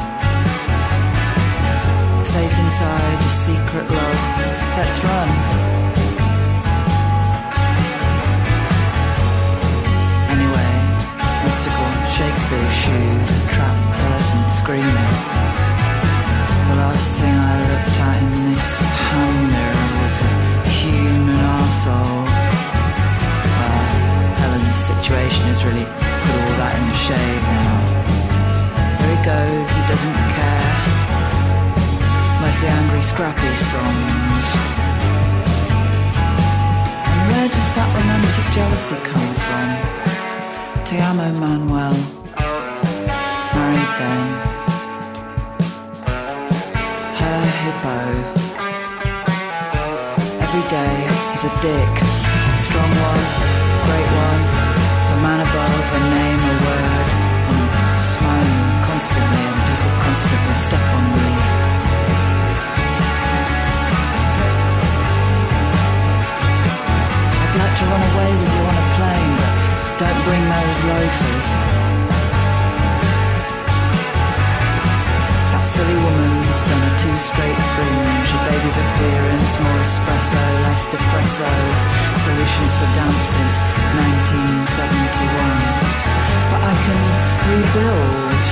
Safe 2.30 2.60
inside 2.60 3.18
a 3.18 3.34
secret 3.46 3.90
love, 3.90 4.22
let's 4.78 5.04
run. 5.04 5.30
Anyway, 10.36 10.74
mystical 11.46 11.90
Shakespeare 12.06 12.72
shoes, 12.72 13.28
a 13.32 13.50
trapped 13.50 13.86
person 13.98 14.50
screaming. 14.50 15.53
The 16.74 16.80
last 16.80 17.22
thing 17.22 17.30
I 17.30 17.58
looked 17.70 18.00
at 18.02 18.18
in 18.24 18.50
this 18.50 18.80
hand 18.82 19.42
mirror 19.54 19.90
was 20.02 20.18
a 20.26 20.32
human 20.66 21.38
arsehole. 21.38 22.26
Well, 23.46 23.86
Helen's 24.42 24.74
situation 24.74 25.46
has 25.54 25.62
really 25.70 25.86
put 25.86 26.34
all 26.34 26.54
that 26.58 26.74
in 26.74 26.86
the 26.90 26.98
shade 26.98 27.44
now. 27.46 27.78
There 28.98 29.14
he 29.14 29.22
goes, 29.22 29.70
he 29.70 29.84
doesn't 29.86 30.18
care. 30.34 30.74
Mostly 32.42 32.70
angry, 32.74 33.04
scrappy 33.06 33.54
songs. 33.54 34.48
And 37.06 37.20
where 37.30 37.50
does 37.54 37.70
that 37.78 37.90
romantic 37.94 38.48
jealousy 38.50 38.98
come 39.06 39.30
from? 39.46 39.68
Te 40.90 40.98
amo, 40.98 41.30
Manuel. 41.38 41.94
Married 43.54 43.94
then. 44.02 44.63
Hippo. 47.64 47.98
Every 50.44 50.66
day 50.68 50.96
is 51.32 51.44
a 51.48 51.54
dick, 51.64 51.94
strong 52.60 52.92
one, 53.10 53.26
great 53.88 54.10
one, 54.28 54.42
a 55.14 55.18
man 55.24 55.40
above, 55.48 55.86
a 55.98 56.02
name, 56.12 56.42
a 56.52 56.56
word. 56.66 57.10
I'm 57.56 58.00
smiling 58.14 58.64
constantly, 58.84 59.44
and 59.48 59.62
people 59.70 59.94
constantly 60.04 60.56
step 60.68 60.86
on 60.98 61.06
me. 61.16 61.30
I'd 67.44 67.56
like 67.62 67.76
to 67.80 67.86
run 67.92 68.04
away 68.12 68.32
with 68.40 68.52
you 68.56 68.64
on 68.72 68.76
a 68.84 68.88
plane, 68.98 69.34
but 69.40 69.54
don't 70.04 70.22
bring 70.28 70.44
those 70.52 70.80
loafers. 70.92 71.83
Silly 75.74 75.98
woman's 76.06 76.62
done 76.70 76.86
a 76.86 76.94
two-straight 77.02 77.62
fringe. 77.74 78.30
A 78.38 78.40
baby's 78.50 78.78
appearance, 78.78 79.54
more 79.64 79.80
espresso, 79.82 80.42
less 80.66 80.84
depresso. 80.88 81.50
Solutions 82.26 82.74
for 82.78 82.90
damp 82.98 83.18
since 83.36 83.58
1971 83.98 85.50
But 86.52 86.62
I 86.72 86.74
can 86.86 87.02
rebuild. 87.50 88.44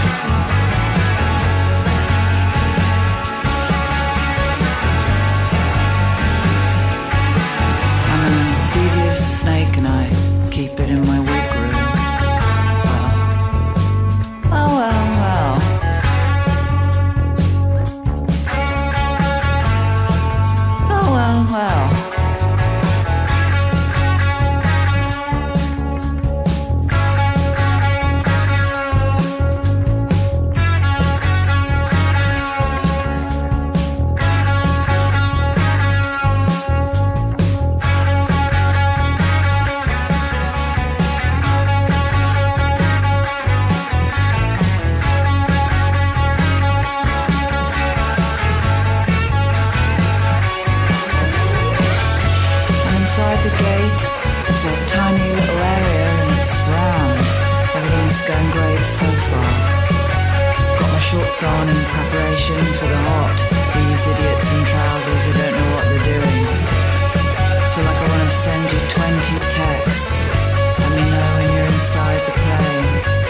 I'm 8.12 8.22
a 8.34 8.38
devious 8.74 9.22
snake 9.42 9.74
and 9.78 9.88
I 9.88 10.04
keep 10.50 10.74
it 10.80 10.90
in 10.90 11.02
my 11.06 11.20
wig 11.20 11.48
room 11.54 11.81
It's 53.82 54.64
a 54.66 54.76
tiny 54.86 55.28
little 55.34 55.58
area 55.58 56.06
and 56.22 56.40
it's 56.40 56.62
round. 56.70 57.24
Everything's 57.74 58.22
going 58.22 58.52
great 58.52 58.84
so 58.84 59.08
far. 59.30 59.52
Got 60.78 60.90
my 60.92 61.00
shorts 61.00 61.44
on 61.44 61.70
in 61.70 61.80
preparation 61.90 62.62
for 62.78 62.86
the 62.86 63.02
hot. 63.10 63.38
These 63.74 64.06
idiots 64.06 64.48
in 64.54 64.62
trousers 64.66 65.22
who 65.26 65.34
don't 65.34 65.56
know 65.58 65.70
what 65.74 65.86
they're 65.90 66.08
doing. 66.14 66.46
Feel 67.74 67.86
like 67.90 67.98
I 67.98 68.08
want 68.12 68.24
to 68.30 68.36
send 68.46 68.72
you 68.72 68.80
20 68.86 69.40
texts. 69.50 70.26
Let 70.78 70.92
me 70.94 71.04
know 71.10 71.30
when 71.38 71.48
you're 71.54 71.66
inside 71.74 72.22
the 72.28 72.34
plane. 72.38 73.21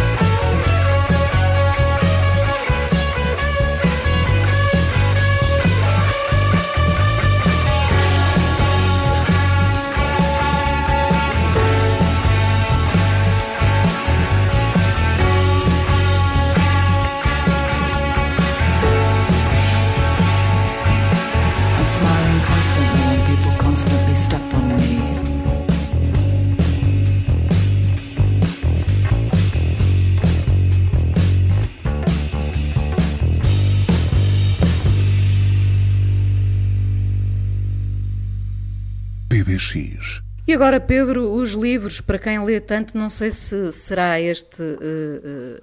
E 40.47 40.53
agora, 40.53 40.79
Pedro, 40.79 41.31
os 41.31 41.51
livros, 41.51 42.01
para 42.01 42.17
quem 42.17 42.43
lê 42.43 42.59
tanto, 42.59 42.97
não 42.97 43.09
sei 43.09 43.31
se 43.31 43.71
será 43.71 44.19
este 44.19 44.61
uh, 44.61 45.59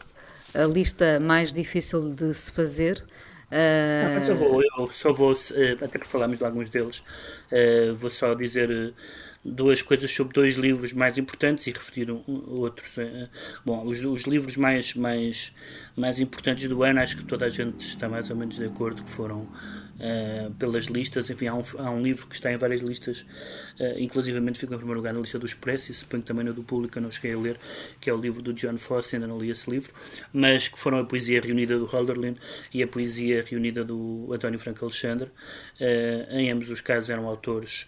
uh, 0.57 0.63
a 0.63 0.67
lista 0.67 1.19
mais 1.21 1.53
difícil 1.53 2.15
de 2.15 2.33
se 2.33 2.53
fazer. 2.53 3.05
Uh... 3.51 4.15
Não, 4.15 4.25
só 4.25 4.35
vou, 4.35 4.63
eu 4.63 4.91
só 4.93 5.13
vou, 5.13 5.37
até 5.83 5.99
que 5.99 6.07
falámos 6.07 6.39
de 6.39 6.45
alguns 6.45 6.71
deles, 6.71 7.03
vou 7.97 8.11
só 8.11 8.35
dizer 8.35 8.95
duas 9.45 9.83
coisas 9.83 10.11
sobre 10.11 10.33
dois 10.35 10.57
livros 10.57 10.93
mais 10.93 11.19
importantes 11.19 11.67
e 11.67 11.71
referir 11.71 12.11
outros. 12.11 12.97
Bom, 13.65 13.85
os, 13.85 14.05
os, 14.05 14.23
livros 14.23 14.57
mais, 14.57 14.95
mais, 14.95 15.53
mais 15.97 16.21
importantes 16.21 16.69
do 16.69 16.83
ano, 16.83 17.01
acho 17.01 17.17
que 17.17 17.25
toda 17.25 17.47
a 17.47 17.49
gente 17.49 17.81
está 17.81 18.09
mais 18.09 18.31
ou 18.31 18.37
menos 18.37 18.57
de 18.57 18.65
acordo 18.65 19.03
que 19.03 19.11
foram 19.11 19.49
uh, 19.99 20.53
pelas 20.55 20.85
listas. 20.85 21.31
Enfim, 21.31 21.47
há 21.47 21.55
um, 21.55 21.63
há 21.79 21.91
um, 21.91 22.03
livro 22.03 22.27
que 22.27 22.35
está 22.35 22.53
em 22.53 22.57
várias 22.57 22.81
listas, 22.81 23.27
uh, 23.81 23.99
inclusivamente 23.99 24.59
ficou 24.59 24.75
em 24.75 24.79
primeiro 24.79 25.01
lugar 25.01 25.13
na 25.13 25.21
lista 25.21 25.39
do 25.39 25.47
Expresso 25.47 25.91
e 25.91 25.95
suponho 25.95 26.23
também 26.23 26.45
na 26.45 26.53
do 26.53 26.63
Público, 26.63 26.99
eu 26.99 27.03
não 27.03 27.11
cheguei 27.11 27.35
a 27.35 27.39
ler, 27.39 27.59
que 28.01 28.09
é 28.09 28.15
o 28.15 28.17
livro 28.17 28.43
do 28.43 28.53
John 28.53 28.77
Fosse, 28.77 29.17
ainda 29.17 29.27
não 29.27 29.39
li 29.39 29.51
esse 29.51 29.71
livro, 29.71 29.93
mas 30.33 30.69
que 30.69 30.79
foram 30.79 30.99
a 30.99 31.05
poesia 31.05 31.41
reunida 31.41 31.79
do 31.79 31.87
Hölderlin 31.87 32.37
e 32.73 32.83
a 32.83 32.87
poesia 32.87 33.45
reunida 33.47 33.85
do 33.85 34.29
António 34.33 34.59
Franco 34.59 34.85
Alexandre. 34.85 35.31
Uh, 35.81 36.33
em 36.33 36.51
ambos 36.51 36.71
os 36.71 36.81
casos 36.81 37.11
eram 37.11 37.27
autores 37.27 37.87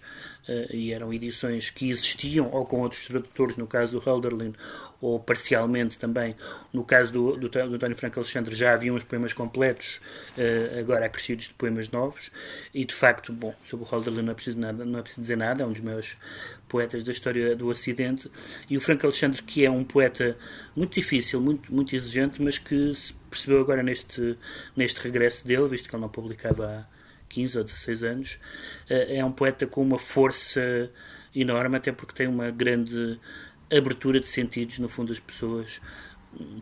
e 0.73 0.93
eram 0.93 1.13
edições 1.13 1.71
que 1.71 1.89
existiam 1.89 2.51
ou 2.51 2.67
com 2.67 2.81
outros 2.81 3.07
tradutores, 3.07 3.57
no 3.57 3.69
caso 3.69 4.01
do 4.01 4.05
Hölderlin, 4.05 4.53
ou 5.01 5.19
parcialmente 5.19 5.99
também. 5.99 6.37
No 6.73 6.85
caso 6.85 7.13
do, 7.13 7.37
do, 7.37 7.49
do 7.49 7.75
António 7.75 7.97
Franco 7.97 8.21
Alexandre 8.21 8.55
já 8.55 8.75
havia 8.75 8.93
uns 8.93 9.03
poemas 9.03 9.33
completos, 9.33 10.01
uh, 10.37 10.79
agora 10.79 11.07
acrescidos 11.07 11.47
de 11.47 11.55
poemas 11.55 11.91
novos, 11.91 12.31
e 12.75 12.85
de 12.85 12.95
facto, 12.95 13.33
bom, 13.33 13.55
sobre 13.65 13.87
o 13.87 13.89
Hölderlin 13.89 14.23
não 14.23 14.33
é 14.33 14.35
preciso, 14.35 14.59
nada, 14.59 14.85
não 14.85 14.99
é 14.99 15.03
preciso 15.03 15.23
dizer 15.23 15.37
nada, 15.37 15.63
é 15.63 15.67
um 15.67 15.73
dos 15.73 15.81
meus 15.81 16.17
poetas 16.69 17.03
da 17.03 17.13
história 17.13 17.57
do 17.57 17.69
Ocidente, 17.69 18.31
e 18.69 18.77
o 18.77 18.81
Franco 18.81 19.07
Alexandre, 19.07 19.43
que 19.43 19.65
é 19.65 19.71
um 19.71 19.85
poeta 19.85 20.37
muito 20.77 20.95
difícil, 20.95 21.41
muito, 21.41 21.73
muito 21.75 21.97
exigente, 21.97 22.43
mas 22.43 22.59
que 22.59 22.95
se 22.95 23.15
percebeu 23.29 23.61
agora 23.61 23.83
neste, 23.83 24.37
neste 24.77 25.01
regresso 25.01 25.47
dele, 25.47 25.67
visto 25.69 25.89
que 25.89 25.95
ele 25.95 26.03
não 26.03 26.09
publicava 26.09 26.67
há 26.67 27.00
15 27.31 27.59
ou 27.59 27.65
16 27.65 28.05
anos, 28.05 28.33
uh, 28.91 29.09
é 29.09 29.25
um 29.25 29.33
poeta 29.33 29.67
com 29.67 29.81
uma 29.81 29.99
força 29.99 30.91
enorme, 31.35 31.77
até 31.77 31.93
porque 31.93 32.13
tem 32.13 32.27
uma 32.27 32.51
grande 32.51 33.19
abertura 33.73 34.21
de 34.21 34.27
sentidos, 34.27 34.79
no 34.79 34.89
fundo, 34.89 35.13
as 35.13 35.21
pessoas 35.21 35.81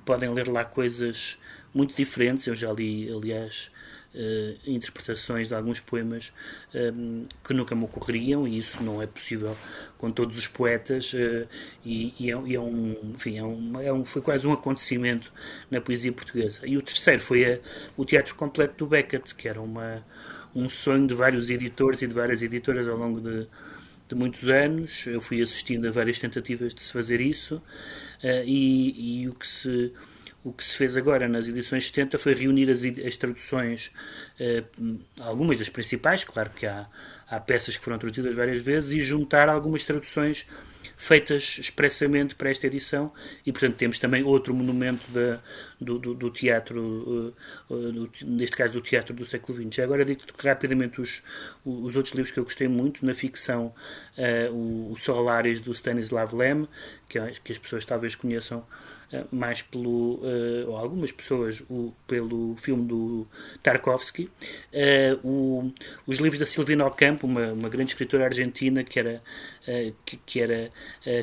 podem 0.04 0.30
ler 0.32 0.48
lá 0.48 0.64
coisas 0.64 1.38
muito 1.74 1.94
diferentes. 1.94 2.46
Eu 2.46 2.54
já 2.54 2.72
li, 2.72 3.10
aliás, 3.10 3.70
uh, 4.14 4.58
interpretações 4.66 5.48
de 5.48 5.54
alguns 5.54 5.80
poemas 5.80 6.32
um, 6.74 7.22
eh, 7.22 7.34
que 7.44 7.54
nunca 7.54 7.74
me 7.74 7.84
ocorreriam, 7.84 8.46
e 8.46 8.58
isso 8.58 8.82
não 8.82 9.02
é 9.02 9.06
possível 9.06 9.56
com 9.96 10.10
todos 10.10 10.38
os 10.38 10.46
poetas. 10.46 11.12
Uh, 11.12 11.46
e, 11.84 12.14
e, 12.18 12.30
é, 12.30 12.40
e, 12.46 12.54
é, 12.54 12.60
um, 12.60 13.12
enfim, 13.14 13.38
é 13.38 13.44
um, 13.44 13.80
é 13.80 13.92
um, 13.92 14.04
foi 14.04 14.22
quase 14.22 14.46
um 14.46 14.52
acontecimento 14.52 15.32
na 15.70 15.80
poesia 15.80 16.12
portuguesa. 16.12 16.66
E 16.66 16.76
o 16.76 16.82
terceiro 16.82 17.20
foi 17.20 17.54
a, 17.54 17.58
o 17.96 18.04
teatro 18.04 18.34
completo 18.34 18.84
do 18.84 18.86
Beckett, 18.86 19.34
que 19.34 19.48
era 19.48 19.60
uma, 19.60 20.04
um 20.60 20.68
sonho 20.68 21.06
de 21.06 21.14
vários 21.14 21.50
editores 21.50 22.02
e 22.02 22.06
de 22.06 22.14
várias 22.14 22.42
editoras 22.42 22.88
ao 22.88 22.96
longo 22.96 23.20
de 23.20 23.46
de 24.08 24.14
muitos 24.14 24.48
anos. 24.48 25.06
Eu 25.06 25.20
fui 25.20 25.40
assistindo 25.42 25.86
a 25.86 25.90
várias 25.90 26.18
tentativas 26.18 26.74
de 26.74 26.82
se 26.82 26.92
fazer 26.92 27.20
isso 27.20 27.56
uh, 27.56 28.44
e, 28.44 29.22
e, 29.22 29.28
o, 29.28 29.34
que 29.34 29.46
se, 29.46 29.92
o 30.42 30.52
que 30.52 30.64
se 30.64 30.76
fez 30.76 30.96
agora 30.96 31.28
nas 31.28 31.46
edições 31.46 31.86
70 31.86 32.18
foi 32.18 32.34
reunir 32.34 32.70
as, 32.70 32.82
as 33.06 33.16
traduções, 33.16 33.92
uh, 34.40 34.98
algumas 35.20 35.58
das 35.58 35.68
principais, 35.68 36.24
claro 36.24 36.50
que 36.50 36.66
há, 36.66 36.86
há 37.28 37.38
peças 37.38 37.76
que 37.76 37.84
foram 37.84 37.98
traduzidas 37.98 38.34
várias 38.34 38.64
vezes, 38.64 38.92
e 38.92 39.00
juntar 39.00 39.48
algumas 39.48 39.84
traduções 39.84 40.46
feitas 40.98 41.58
expressamente 41.60 42.34
para 42.34 42.50
esta 42.50 42.66
edição 42.66 43.12
e, 43.46 43.52
portanto, 43.52 43.76
temos 43.76 44.00
também 44.00 44.24
outro 44.24 44.52
monumento 44.52 45.08
da, 45.12 45.38
do, 45.80 45.96
do, 45.96 46.12
do, 46.12 46.28
teatro, 46.28 46.82
uh, 47.70 47.72
uh, 47.72 47.92
do, 47.92 48.10
neste 48.26 48.56
caso 48.56 48.74
do 48.74 48.80
teatro 48.80 49.14
do 49.14 49.24
século 49.24 49.56
XX. 49.56 49.78
Agora 49.78 50.04
digo 50.04 50.20
rapidamente 50.42 51.00
os, 51.00 51.22
os 51.64 51.94
outros 51.94 52.12
livros 52.14 52.32
que 52.32 52.40
eu 52.40 52.44
gostei 52.44 52.66
muito, 52.66 53.06
na 53.06 53.14
ficção, 53.14 53.72
uh, 54.18 54.52
o, 54.52 54.92
o 54.92 54.96
Solares 54.96 55.60
do 55.60 55.72
Stanislav 55.72 56.34
Lem, 56.34 56.66
que, 57.08 57.20
que 57.44 57.52
as 57.52 57.58
pessoas 57.58 57.86
talvez 57.86 58.16
conheçam 58.16 58.58
eh, 58.58 58.87
mais 59.30 59.62
pelo, 59.62 60.16
uh, 60.16 60.68
ou 60.68 60.76
algumas 60.76 61.10
pessoas, 61.10 61.62
o, 61.68 61.92
pelo 62.06 62.54
filme 62.56 62.86
do 62.86 63.26
Tarkovsky, 63.62 64.24
uh, 64.24 65.26
o, 65.26 65.72
os 66.06 66.18
livros 66.18 66.38
da 66.38 66.46
Silvina 66.46 66.86
Ocampo, 66.86 67.26
uma, 67.26 67.52
uma 67.52 67.68
grande 67.68 67.92
escritora 67.92 68.24
argentina 68.24 68.84
que 68.84 68.98
era, 68.98 69.22
que, 70.04 70.16
que, 70.18 70.40
era 70.40 70.70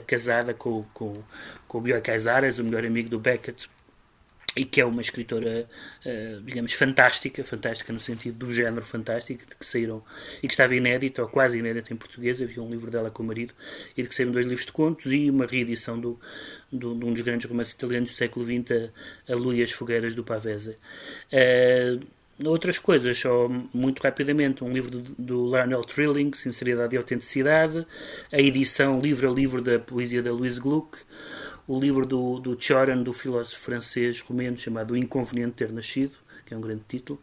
casada 0.06 0.54
com, 0.54 0.84
com, 0.94 1.22
com 1.68 1.78
o 1.78 1.82
Bioy 1.82 2.02
Casares, 2.02 2.60
o 2.60 2.64
melhor 2.64 2.86
amigo 2.86 3.10
do 3.10 3.20
Beckett, 3.20 3.70
e 4.56 4.64
que 4.64 4.80
é 4.80 4.86
uma 4.86 5.02
escritora, 5.02 5.68
digamos, 6.44 6.74
fantástica, 6.74 7.44
fantástica 7.44 7.92
no 7.92 8.00
sentido 8.00 8.38
do 8.38 8.52
género 8.52 8.86
fantástico, 8.86 9.44
de 9.46 9.56
que 9.56 9.66
saíram, 9.66 10.04
e 10.42 10.48
que 10.48 10.54
estava 10.54 10.76
inédita, 10.76 11.24
ou 11.24 11.28
quase 11.28 11.58
inédita 11.58 11.92
em 11.92 11.98
português, 11.98 12.42
havia 12.42 12.62
um 12.62 12.70
livro 12.70 12.90
dela 12.90 13.10
com 13.10 13.24
o 13.24 13.26
marido, 13.26 13.54
e 13.98 14.04
de 14.04 14.08
que 14.08 14.16
saíram 14.16 14.32
dois 14.32 14.46
livros 14.46 14.66
de 14.66 14.72
contos 14.72 15.12
e 15.12 15.30
uma 15.30 15.46
reedição 15.46 16.00
do, 16.00 16.20
de 16.72 16.86
um 16.86 17.14
dos 17.14 17.22
grandes 17.22 17.50
romances 17.50 17.74
italianos 17.74 18.12
do 18.12 18.16
século 18.16 18.46
XX, 18.46 18.92
a, 19.30 19.34
a 19.34 19.54
e 19.54 19.64
as 19.64 19.72
Fogueiras 19.72 20.16
do 20.16 20.24
Pavese. 20.24 20.78
Uh, 21.32 22.00
outras 22.44 22.78
coisas, 22.78 23.18
só 23.18 23.48
muito 23.74 24.02
rapidamente, 24.02 24.64
um 24.64 24.74
livro 24.74 24.92
do, 24.92 25.02
do 25.18 25.46
Lionel 25.48 25.82
Trilling, 25.82 26.34
Sinceridade 26.34 26.96
e 26.96 26.98
Autenticidade, 26.98 27.86
a 28.32 28.40
edição 28.40 29.00
livro 29.00 29.30
a 29.30 29.34
livro 29.34 29.62
da 29.62 29.80
poesia 29.80 30.22
da 30.22 30.32
Louise 30.32 30.60
Gluck, 30.60 30.98
o 31.68 31.80
livro 31.80 32.06
do, 32.06 32.40
do 32.40 32.62
Choran, 32.62 33.02
do 33.02 33.14
filósofo 33.14 33.62
francês 33.62 34.20
romeno, 34.22 34.58
chamado 34.58 34.94
O 34.94 34.98
Inconveniente 34.98 35.56
Ter 35.56 35.72
Nascido, 35.72 36.14
que 36.46 36.54
é 36.54 36.58
um 36.58 36.62
grande 36.62 36.84
título, 36.88 37.20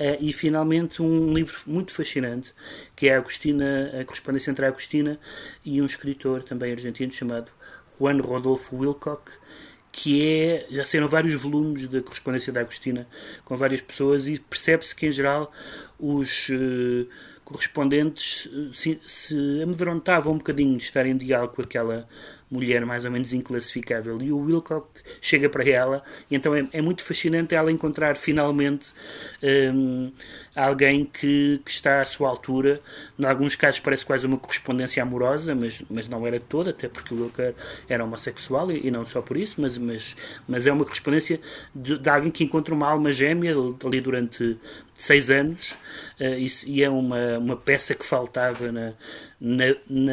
uh, 0.00 0.16
e 0.18 0.32
finalmente 0.32 1.00
um 1.00 1.32
livro 1.32 1.54
muito 1.66 1.92
fascinante, 1.92 2.52
que 2.96 3.08
é 3.08 3.14
a 3.14 3.18
Agostina, 3.18 3.92
a 4.00 4.04
correspondência 4.04 4.50
entre 4.50 4.64
a 4.64 4.68
Agostina 4.68 5.20
e 5.64 5.80
um 5.80 5.86
escritor 5.86 6.42
também 6.42 6.72
argentino 6.72 7.12
chamado 7.12 7.50
Juan 7.98 8.20
Rodolfo 8.20 8.76
Wilcock, 8.76 9.30
que 9.90 10.22
é, 10.22 10.66
já 10.70 10.84
saíram 10.84 11.08
vários 11.08 11.40
volumes 11.40 11.88
da 11.88 12.02
correspondência 12.02 12.52
da 12.52 12.60
Agostina 12.60 13.06
com 13.44 13.56
várias 13.56 13.80
pessoas 13.80 14.28
e 14.28 14.38
percebe-se 14.38 14.94
que 14.94 15.06
em 15.06 15.12
geral 15.12 15.50
os 15.98 16.48
uh, 16.50 17.08
correspondentes 17.46 18.48
eh, 18.52 18.68
se, 18.72 19.00
se 19.06 19.62
amedrontavam 19.62 20.34
um 20.34 20.38
bocadinho 20.38 20.76
de 20.76 20.82
estar 20.82 21.06
em 21.06 21.16
diálogo 21.16 21.54
com 21.54 21.62
aquela 21.62 22.06
mulher 22.50 22.84
mais 22.86 23.04
ou 23.04 23.10
menos 23.10 23.32
inclassificável. 23.32 24.18
E 24.22 24.32
o 24.32 24.38
Wilcock 24.38 24.88
chega 25.20 25.48
para 25.48 25.68
ela, 25.68 26.02
e 26.30 26.36
então 26.36 26.54
é, 26.54 26.66
é 26.72 26.80
muito 26.80 27.02
fascinante 27.02 27.54
ela 27.54 27.70
encontrar 27.72 28.16
finalmente 28.16 28.92
um, 29.42 30.12
alguém 30.54 31.04
que, 31.04 31.60
que, 31.64 31.70
está 31.70 32.00
à 32.00 32.04
sua 32.04 32.28
altura. 32.28 32.80
Em 33.18 33.24
alguns 33.24 33.56
casos 33.56 33.80
parece 33.80 34.06
quase 34.06 34.26
uma 34.26 34.38
correspondência 34.38 35.02
amorosa, 35.02 35.54
mas, 35.54 35.82
mas 35.90 36.08
não 36.08 36.26
era 36.26 36.38
toda, 36.38 36.70
até 36.70 36.88
porque 36.88 37.14
o 37.14 37.24
Wilcock 37.24 37.54
era 37.88 38.04
homossexual 38.04 38.70
e, 38.70 38.86
e 38.86 38.90
não 38.90 39.04
só 39.04 39.20
por 39.20 39.36
isso, 39.36 39.60
mas, 39.60 39.76
mas, 39.76 40.16
mas 40.46 40.66
é 40.66 40.72
uma 40.72 40.84
correspondência 40.84 41.40
de, 41.74 41.98
de 41.98 42.08
alguém 42.08 42.30
que 42.30 42.44
encontra 42.44 42.74
uma 42.74 42.88
alma 42.88 43.10
gêmea 43.10 43.54
ali 43.84 44.00
durante 44.00 44.56
seis 44.94 45.30
anos. 45.30 45.72
Uh, 46.18 46.38
e, 46.38 46.46
e, 46.66 46.82
é 46.82 46.88
uma, 46.88 47.38
uma 47.38 47.56
peça 47.56 47.94
que 47.94 48.04
faltava 48.04 48.72
na, 48.72 48.94
na, 49.38 49.64
na 49.88 50.12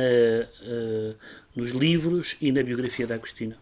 uh, 0.62 1.16
nos 1.56 1.72
livros 1.72 2.36
e 2.42 2.52
na 2.52 2.64
biografia 2.64 3.08
da 3.08 3.16
Agostina. 3.16 3.58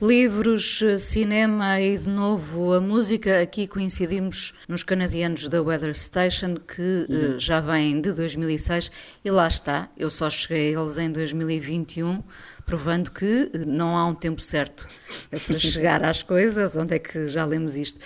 Livros, 0.00 0.80
cinema 0.98 1.80
e 1.80 1.98
de 1.98 2.08
novo 2.08 2.72
a 2.72 2.80
música. 2.80 3.40
Aqui 3.42 3.66
coincidimos 3.66 4.54
nos 4.68 4.84
canadianos 4.84 5.48
da 5.48 5.60
Weather 5.60 5.92
Station, 5.92 6.54
que 6.54 7.06
eh, 7.08 7.12
uhum. 7.12 7.36
uh, 7.36 7.40
já 7.40 7.60
vêm 7.60 8.00
de 8.00 8.12
2006 8.12 8.90
e 9.24 9.30
lá 9.30 9.48
está. 9.48 9.88
Eu 9.96 10.08
só 10.08 10.30
cheguei 10.30 10.76
a 10.76 10.80
eles 10.80 10.98
em 10.98 11.10
2021, 11.10 12.22
provando 12.64 13.10
que 13.10 13.50
eh, 13.52 13.58
não 13.66 13.96
há 13.96 14.06
um 14.06 14.14
tempo 14.14 14.40
certo 14.40 14.86
para 15.46 15.58
chegar 15.58 16.04
às 16.04 16.22
coisas. 16.22 16.76
Onde 16.76 16.94
é 16.94 16.98
que 17.00 17.26
já 17.26 17.44
lemos 17.44 17.76
isto? 17.76 17.98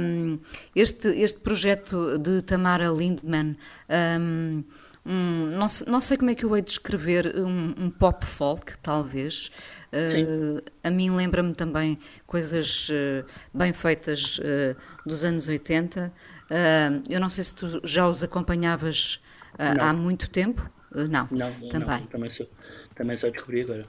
Um, 0.00 0.38
este, 0.74 1.08
este 1.08 1.40
projeto 1.40 2.16
de 2.16 2.40
Tamara 2.40 2.88
Lindman. 2.88 3.54
Um, 3.90 4.64
um, 5.08 5.46
não, 5.46 5.66
não, 5.86 6.00
sei 6.02 6.18
como 6.18 6.30
é 6.30 6.34
que 6.34 6.44
eu 6.44 6.54
hei 6.54 6.60
de 6.60 6.68
descrever, 6.68 7.34
um, 7.38 7.74
um 7.78 7.90
pop 7.90 8.26
folk, 8.26 8.76
talvez. 8.78 9.50
Uh, 9.90 10.62
a 10.84 10.90
mim 10.90 11.10
lembra-me 11.10 11.54
também 11.54 11.98
coisas 12.26 12.90
uh, 12.90 13.24
bem 13.54 13.72
feitas 13.72 14.38
uh, 14.38 14.76
dos 15.06 15.24
anos 15.24 15.48
80. 15.48 16.12
eu 17.08 17.18
não 17.18 17.30
sei 17.30 17.42
se 17.42 17.54
tu 17.54 17.80
já 17.84 18.06
os 18.06 18.22
acompanhavas 18.22 19.18
há 19.58 19.94
muito 19.94 20.28
tempo. 20.28 20.70
não, 20.94 21.26
não, 21.30 21.68
também. 21.70 22.00
Não, 22.00 22.06
também, 22.06 22.30
só, 22.30 22.44
também 22.94 23.16
só 23.16 23.30
descobri 23.30 23.62
agora. 23.62 23.86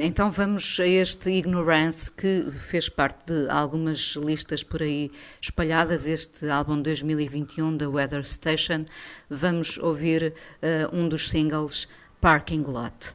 Então 0.00 0.30
vamos 0.30 0.78
a 0.78 0.86
este 0.86 1.30
Ignorance 1.30 2.10
que 2.10 2.50
fez 2.50 2.88
parte 2.88 3.32
de 3.32 3.48
algumas 3.48 4.14
listas 4.16 4.62
por 4.62 4.82
aí 4.82 5.10
espalhadas, 5.40 6.06
este 6.06 6.48
álbum 6.48 6.82
2021 6.82 7.76
da 7.76 7.88
Weather 7.88 8.20
Station. 8.20 8.84
Vamos 9.30 9.78
ouvir 9.78 10.34
uh, 10.62 10.94
um 10.94 11.08
dos 11.08 11.30
singles 11.30 11.88
Parking 12.20 12.64
Lot. 12.66 13.14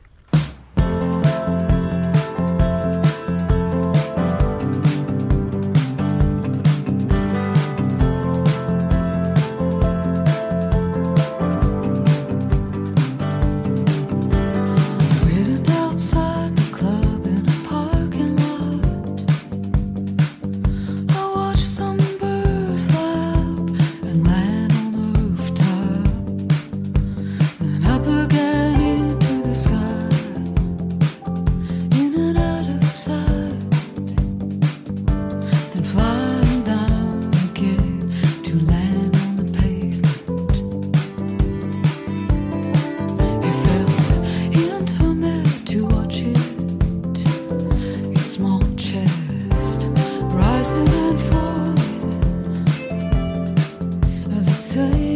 最 54.71 55.10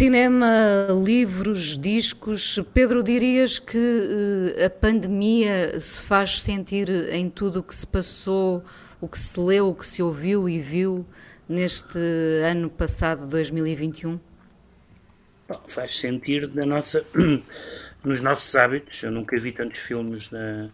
Cinema, 0.00 0.86
livros, 1.04 1.76
discos. 1.76 2.58
Pedro, 2.72 3.02
dirias 3.02 3.58
que 3.58 3.76
uh, 3.76 4.64
a 4.64 4.70
pandemia 4.70 5.78
se 5.78 6.02
faz 6.02 6.40
sentir 6.40 6.88
em 7.12 7.28
tudo 7.28 7.58
o 7.58 7.62
que 7.62 7.74
se 7.74 7.86
passou, 7.86 8.64
o 8.98 9.06
que 9.06 9.18
se 9.18 9.38
leu, 9.38 9.68
o 9.68 9.74
que 9.74 9.84
se 9.84 10.02
ouviu 10.02 10.48
e 10.48 10.58
viu 10.58 11.04
neste 11.46 11.98
ano 12.50 12.70
passado, 12.70 13.28
2021? 13.28 14.18
Bom, 15.46 15.60
faz 15.68 15.98
sentir 15.98 16.48
na 16.54 16.64
nossa, 16.64 17.04
nos 18.02 18.22
nossos 18.22 18.54
hábitos. 18.56 19.02
Eu 19.02 19.10
nunca 19.10 19.38
vi 19.38 19.52
tantos 19.52 19.80
filmes 19.80 20.30
na, 20.30 20.70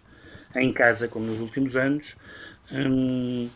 em 0.54 0.72
casa 0.72 1.08
como 1.08 1.26
nos 1.26 1.40
últimos 1.40 1.74
anos. 1.74 2.14
Hum, 2.70 3.50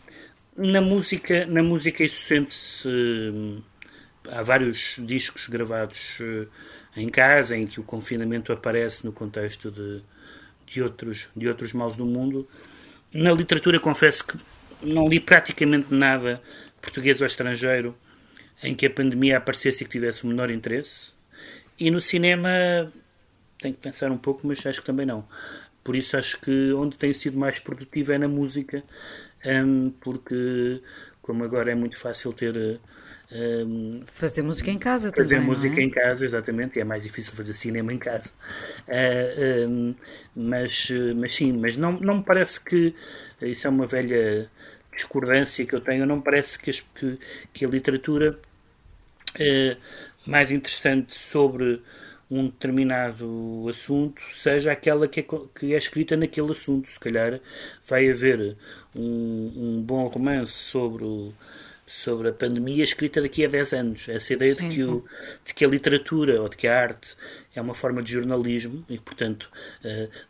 na 0.57 0.81
música, 0.81 1.45
na 1.45 1.63
música 1.63 2.03
isso 2.03 2.25
sente-se 2.25 2.89
hum, 2.89 3.61
há 4.29 4.41
vários 4.41 4.95
discos 4.99 5.47
gravados 5.47 5.99
uh, 6.19 6.47
em 6.95 7.09
casa 7.09 7.57
em 7.57 7.65
que 7.65 7.79
o 7.79 7.83
confinamento 7.83 8.51
aparece 8.51 9.05
no 9.05 9.11
contexto 9.11 9.71
de, 9.71 10.01
de, 10.65 10.81
outros, 10.81 11.29
de 11.35 11.47
outros 11.47 11.73
males 11.73 11.97
do 11.97 12.05
mundo. 12.05 12.47
Na 13.13 13.31
literatura, 13.31 13.79
confesso 13.79 14.25
que 14.25 14.37
não 14.81 15.07
li 15.07 15.19
praticamente 15.19 15.93
nada 15.93 16.41
português 16.81 17.21
ou 17.21 17.27
estrangeiro 17.27 17.95
em 18.63 18.75
que 18.75 18.85
a 18.85 18.89
pandemia 18.89 19.37
aparecesse 19.37 19.83
e 19.83 19.85
que 19.85 19.91
tivesse 19.91 20.23
o 20.23 20.27
menor 20.27 20.49
interesse. 20.51 21.13
E 21.79 21.89
no 21.89 21.99
cinema, 21.99 22.49
tenho 23.59 23.73
que 23.73 23.81
pensar 23.81 24.11
um 24.11 24.17
pouco, 24.17 24.45
mas 24.45 24.65
acho 24.65 24.81
que 24.81 24.85
também 24.85 25.05
não. 25.05 25.27
Por 25.83 25.95
isso, 25.95 26.15
acho 26.15 26.39
que 26.39 26.71
onde 26.73 26.95
tem 26.95 27.13
sido 27.13 27.37
mais 27.37 27.59
produtivo 27.59 28.13
é 28.13 28.17
na 28.17 28.27
música, 28.27 28.83
um, 29.45 29.89
porque 29.89 30.81
como 31.21 31.43
agora 31.43 31.71
é 31.71 31.75
muito 31.75 31.97
fácil 31.97 32.33
ter. 32.33 32.79
Uh, 33.31 34.01
fazer 34.05 34.41
música 34.41 34.69
em 34.71 34.77
casa 34.77 35.09
fazer 35.09 35.23
também. 35.23 35.37
Fazer 35.37 35.47
música 35.47 35.81
é? 35.81 35.83
em 35.83 35.89
casa, 35.89 36.25
exatamente, 36.25 36.77
e 36.77 36.81
é 36.81 36.83
mais 36.83 37.01
difícil 37.01 37.33
fazer 37.33 37.53
cinema 37.53 37.93
em 37.93 37.97
casa. 37.97 38.33
Uh, 38.87 39.95
mas, 40.35 40.89
mas 41.15 41.35
sim, 41.35 41.53
mas 41.53 41.77
não, 41.77 41.93
não 41.93 42.17
me 42.17 42.23
parece 42.23 42.63
que. 42.63 42.93
Isso 43.41 43.65
é 43.65 43.69
uma 43.69 43.87
velha 43.87 44.49
discordância 44.93 45.65
que 45.65 45.73
eu 45.73 45.81
tenho. 45.81 46.05
Não 46.05 46.17
me 46.17 46.21
parece 46.21 46.59
que, 46.59 46.71
que, 46.71 47.17
que 47.53 47.65
a 47.65 47.67
literatura 47.67 48.37
mais 50.25 50.51
interessante 50.51 51.15
sobre 51.15 51.81
um 52.29 52.45
determinado 52.45 53.67
assunto 53.69 54.21
seja 54.31 54.71
aquela 54.71 55.05
que 55.07 55.19
é, 55.19 55.25
que 55.53 55.73
é 55.73 55.77
escrita 55.77 56.15
naquele 56.15 56.51
assunto. 56.51 56.89
Se 56.89 56.99
calhar 56.99 57.39
vai 57.87 58.09
haver 58.09 58.55
um, 58.95 59.51
um 59.55 59.81
bom 59.81 60.07
romance 60.07 60.53
sobre, 60.53 61.03
o, 61.03 61.33
sobre 61.91 62.29
a 62.29 62.31
pandemia 62.31 62.85
escrita 62.85 63.21
daqui 63.21 63.43
a 63.43 63.49
10 63.49 63.73
anos. 63.73 64.07
Essa 64.07 64.33
ideia 64.33 64.55
de 64.55 64.69
que, 64.69 64.81
o, 64.81 65.03
de 65.43 65.53
que 65.53 65.65
a 65.65 65.67
literatura 65.67 66.41
ou 66.41 66.47
de 66.47 66.55
que 66.55 66.65
a 66.65 66.79
arte 66.79 67.17
é 67.53 67.61
uma 67.61 67.73
forma 67.73 68.01
de 68.01 68.13
jornalismo 68.13 68.85
e, 68.87 68.97
portanto, 68.97 69.51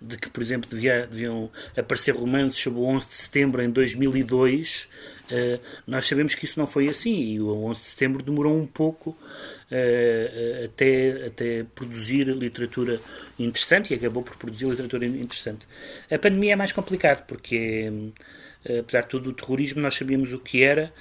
de 0.01 0.17
que, 0.17 0.27
por 0.27 0.41
exemplo, 0.41 0.67
devia, 0.67 1.05
deviam 1.05 1.51
aparecer 1.77 2.15
romances 2.15 2.59
sobre 2.59 2.79
o 2.79 2.83
11 2.83 3.07
de 3.07 3.13
setembro 3.13 3.61
em 3.61 3.69
2002. 3.69 4.87
nós 5.85 6.07
sabemos 6.07 6.33
que 6.33 6.45
isso 6.45 6.59
não 6.59 6.65
foi 6.65 6.89
assim 6.89 7.33
e 7.33 7.39
o 7.39 7.53
11 7.65 7.79
de 7.79 7.85
setembro 7.85 8.23
demorou 8.23 8.57
um 8.57 8.65
pouco 8.67 9.15
Uh, 9.71 10.65
até, 10.65 11.27
até 11.27 11.63
produzir 11.63 12.25
literatura 12.25 12.99
interessante 13.39 13.93
e 13.93 13.95
acabou 13.95 14.21
por 14.21 14.35
produzir 14.35 14.65
literatura 14.65 15.05
interessante. 15.05 15.65
A 16.11 16.19
pandemia 16.19 16.51
é 16.51 16.55
mais 16.57 16.73
complicado 16.73 17.25
porque, 17.25 17.89
apesar 18.65 19.03
de 19.03 19.07
tudo, 19.07 19.29
o 19.29 19.33
terrorismo 19.33 19.81
nós 19.81 19.95
sabíamos 19.95 20.33
o 20.33 20.39
que 20.39 20.61
era 20.61 20.91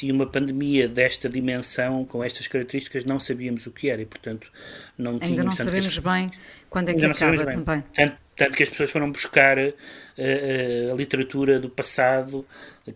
e 0.00 0.12
uma 0.12 0.26
pandemia 0.26 0.88
desta 0.88 1.28
dimensão, 1.28 2.04
com 2.04 2.22
estas 2.22 2.46
características, 2.46 3.04
não 3.04 3.18
sabíamos 3.18 3.66
o 3.66 3.70
que 3.70 3.88
era 3.88 4.02
e, 4.02 4.06
portanto, 4.06 4.50
não 4.98 5.12
Ainda 5.12 5.26
tínhamos... 5.26 5.44
não 5.44 5.64
sabemos 5.64 5.98
que... 5.98 6.04
bem 6.04 6.30
quando 6.68 6.90
é 6.90 6.94
que 6.94 7.04
acaba 7.04 7.46
também. 7.46 7.84
Tanto, 7.94 8.16
tanto 8.36 8.56
que 8.56 8.62
as 8.62 8.70
pessoas 8.70 8.90
foram 8.90 9.10
buscar 9.10 9.58
a 9.58 10.94
literatura 10.94 11.58
do 11.58 11.68
passado, 11.70 12.46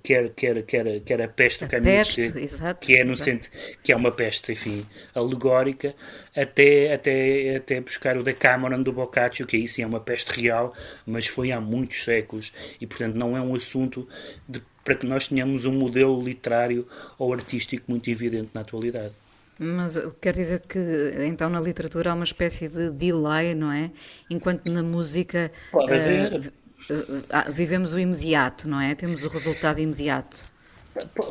quer, 0.02 0.30
quer, 0.30 0.62
quer, 0.62 1.00
quer 1.00 1.22
a 1.22 1.28
peste 1.28 1.64
do 1.64 1.70
caminho, 1.70 1.96
peste, 1.96 2.32
que, 2.32 2.38
exato, 2.38 2.86
que, 2.86 2.98
é 2.98 3.04
no 3.04 3.16
centro, 3.16 3.50
que 3.82 3.92
é 3.92 3.96
uma 3.96 4.10
peste, 4.10 4.52
enfim, 4.52 4.86
alegórica, 5.14 5.94
até, 6.34 6.92
até, 6.92 7.56
até 7.56 7.80
buscar 7.80 8.16
o 8.16 8.22
Decameron 8.22 8.82
do 8.82 8.92
Boccaccio, 8.92 9.46
que 9.46 9.56
aí 9.56 9.68
sim 9.68 9.82
é 9.82 9.86
uma 9.86 10.00
peste 10.00 10.40
real, 10.40 10.74
mas 11.06 11.26
foi 11.26 11.52
há 11.52 11.60
muitos 11.60 12.04
séculos, 12.04 12.52
e 12.80 12.86
portanto 12.86 13.14
não 13.14 13.36
é 13.36 13.40
um 13.40 13.54
assunto 13.54 14.08
de, 14.48 14.62
para 14.86 14.94
que 14.94 15.04
nós 15.04 15.26
tenhamos 15.26 15.66
um 15.66 15.72
modelo 15.72 16.22
literário 16.22 16.86
ou 17.18 17.34
artístico 17.34 17.84
muito 17.88 18.08
evidente 18.08 18.50
na 18.54 18.60
atualidade. 18.60 19.12
Mas 19.58 19.98
quer 20.20 20.32
dizer 20.32 20.60
que 20.60 20.78
então 21.26 21.50
na 21.50 21.60
literatura 21.60 22.12
há 22.12 22.14
uma 22.14 22.24
espécie 22.24 22.68
de 22.68 22.90
delay, 22.90 23.52
não 23.54 23.72
é? 23.72 23.90
Enquanto 24.30 24.70
na 24.70 24.82
música 24.82 25.50
Pode 25.72 25.92
haver. 25.92 26.34
Uh, 26.34 26.94
uh, 26.94 27.18
uh, 27.18 27.52
vivemos 27.52 27.94
o 27.94 27.98
imediato, 27.98 28.68
não 28.68 28.80
é? 28.80 28.94
Temos 28.94 29.24
o 29.24 29.28
resultado 29.28 29.80
imediato. 29.80 30.44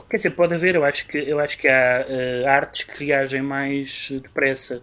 Quer 0.10 0.18
dizer, 0.18 0.32
pode 0.32 0.54
haver, 0.54 0.76
eu 0.76 0.84
acho 0.84 1.08
que, 1.08 1.18
eu 1.18 1.40
acho 1.40 1.58
que 1.58 1.68
há 1.68 2.06
artes 2.48 2.84
que 2.84 3.06
reagem 3.06 3.42
mais 3.42 4.10
depressa. 4.12 4.82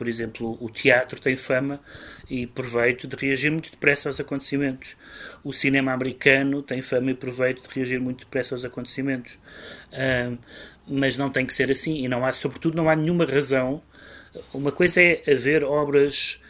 Por 0.00 0.08
exemplo, 0.08 0.56
o 0.62 0.70
teatro 0.70 1.20
tem 1.20 1.36
fama 1.36 1.78
e 2.30 2.46
proveito 2.46 3.06
de 3.06 3.14
reagir 3.16 3.50
muito 3.50 3.70
depressa 3.70 4.08
aos 4.08 4.18
acontecimentos. 4.18 4.96
O 5.44 5.52
cinema 5.52 5.92
americano 5.92 6.62
tem 6.62 6.80
fama 6.80 7.10
e 7.10 7.14
proveito 7.14 7.68
de 7.68 7.74
reagir 7.74 8.00
muito 8.00 8.20
depressa 8.20 8.54
aos 8.54 8.64
acontecimentos 8.64 9.36
mas 10.86 11.16
não 11.16 11.30
tem 11.30 11.46
que 11.46 11.54
ser 11.54 11.70
assim 11.70 12.04
e 12.04 12.08
não 12.08 12.24
há, 12.24 12.32
sobretudo, 12.32 12.76
não 12.76 12.88
há 12.88 12.96
nenhuma 12.96 13.24
razão. 13.24 13.82
Uma 14.52 14.72
coisa 14.72 15.02
é 15.02 15.22
haver 15.30 15.64
obras 15.64 16.40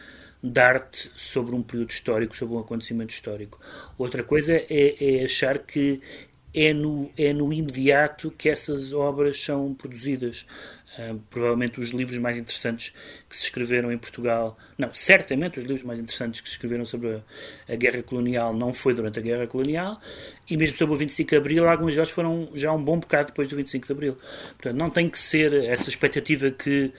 de 0.42 0.61
arte 0.61 1.11
sobre 1.14 1.55
um 1.55 1.62
período 1.62 1.90
histórico, 1.90 2.36
sobre 2.36 2.57
um 2.57 2.61
acontecimento 2.61 3.12
histórico. 3.12 3.61
Outra 3.98 4.22
coisa 4.22 4.55
é, 4.55 5.20
é 5.20 5.24
achar 5.24 5.59
que 5.59 6.01
é 6.55 6.72
no, 6.72 7.11
é 7.16 7.32
no 7.32 7.53
imediato 7.53 8.30
que 8.30 8.48
essas 8.48 8.92
obras 8.92 9.40
são 9.40 9.74
produzidas. 9.74 10.46
Uh, 10.99 11.20
provavelmente 11.30 11.78
os 11.78 11.91
livros 11.91 12.18
mais 12.18 12.36
interessantes 12.36 12.93
que 13.28 13.36
se 13.36 13.45
escreveram 13.45 13.93
em 13.93 13.97
Portugal, 13.97 14.59
não, 14.76 14.93
certamente 14.93 15.61
os 15.61 15.64
livros 15.64 15.84
mais 15.84 16.01
interessantes 16.01 16.41
que 16.41 16.49
se 16.49 16.55
escreveram 16.57 16.84
sobre 16.84 17.14
a, 17.14 17.72
a, 17.72 17.76
guerra 17.76 18.03
colonial 18.03 18.53
não 18.53 18.72
foi 18.72 18.93
durante 18.93 19.20
a 19.20 19.22
guerra 19.22 19.47
colonial, 19.47 20.01
e 20.49 20.57
mesmo 20.57 20.76
sobre 20.76 20.97
o 20.97 20.99
25 20.99 21.30
de 21.30 21.36
Abril, 21.36 21.68
alguns 21.68 21.95
deles 21.95 22.11
foram 22.11 22.51
já 22.57 22.72
um 22.72 22.82
bom 22.82 22.99
bocado 22.99 23.28
depois 23.28 23.49
do 23.49 23.55
25 23.55 23.86
de 23.86 23.93
Abril. 23.93 24.18
Portanto, 24.59 24.76
não 24.76 24.91
tem 24.91 25.09
que 25.09 25.16
ser 25.16 25.55
essa 25.55 25.88
expectativa 25.88 26.51
que, 26.51 26.93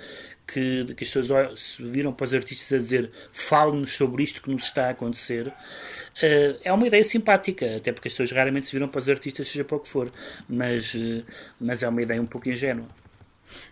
que, 0.48 0.86
que 0.96 1.04
as 1.04 1.12
pessoas 1.12 1.60
se 1.60 1.84
viram 1.84 2.14
para 2.14 2.24
os 2.24 2.34
artistas 2.34 2.72
a 2.72 2.78
dizer 2.78 3.12
fale-nos 3.34 3.92
sobre 3.92 4.24
isto 4.24 4.42
que 4.42 4.50
nos 4.50 4.64
está 4.64 4.88
a 4.88 4.90
acontecer. 4.92 5.48
Uh, 5.48 6.60
é 6.64 6.72
uma 6.72 6.88
ideia 6.88 7.04
simpática, 7.04 7.76
até 7.76 7.92
porque 7.92 8.08
as 8.08 8.14
pessoas 8.14 8.32
raramente 8.32 8.68
se 8.68 8.72
viram 8.72 8.88
para 8.88 9.00
os 9.00 9.10
artistas, 9.10 9.50
seja 9.50 9.66
para 9.66 9.76
o 9.76 9.80
que 9.82 9.90
for, 9.90 10.10
mas, 10.48 10.94
uh, 10.94 11.24
mas 11.60 11.84
é 11.84 11.90
uma 11.90 12.02
ideia 12.02 12.22
um 12.22 12.26
pouco 12.26 12.50
ingênua. 12.50 13.01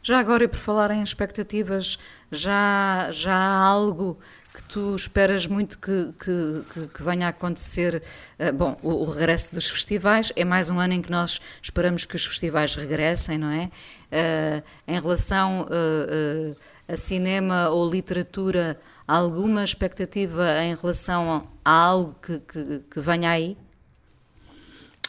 Já 0.02 0.20
agora, 0.20 0.44
e 0.44 0.48
por 0.48 0.58
falar 0.58 0.92
em 0.92 1.02
expectativas, 1.02 1.98
já, 2.32 3.10
já 3.12 3.34
há 3.34 3.58
algo 3.58 4.20
que 4.54 4.64
tu 4.64 4.96
esperas 4.96 5.48
muito 5.48 5.78
que, 5.80 6.14
que, 6.20 6.64
que, 6.74 6.88
que 6.88 7.04
venha 7.04 7.28
a 7.28 7.30
acontecer? 7.30 8.04
Uh, 8.40 8.54
bom, 8.54 8.78
o, 8.82 8.90
o, 8.90 9.06
regresso 9.06 9.54
dos 9.54 9.70
festivais 9.70 10.32
é 10.36 10.44
mais 10.44 10.70
um 10.70 10.80
ano 10.80 10.94
em 10.94 11.02
que 11.02 11.12
nós 11.12 11.40
esperamos 11.62 12.06
que 12.06 12.16
os 12.16 12.26
festivais 12.26 12.76
regressem, 12.76 13.38
não 13.38 13.52
é? 13.52 13.70
Uh, 14.12 14.64
em 14.88 15.00
relação 15.00 15.62
uh, 15.62 16.56
a 16.88 16.98
cinema 16.98 17.70
ou 17.70 17.90
literatura, 17.90 18.80
alguma 19.08 19.64
expectativa 19.64 20.62
em 20.64 20.76
relação 20.76 21.48
a 21.64 21.72
algo 21.72 22.16
que, 22.22 22.40
que, 22.40 22.80
que 22.92 23.00
venha 23.00 23.30
aí? 23.30 23.56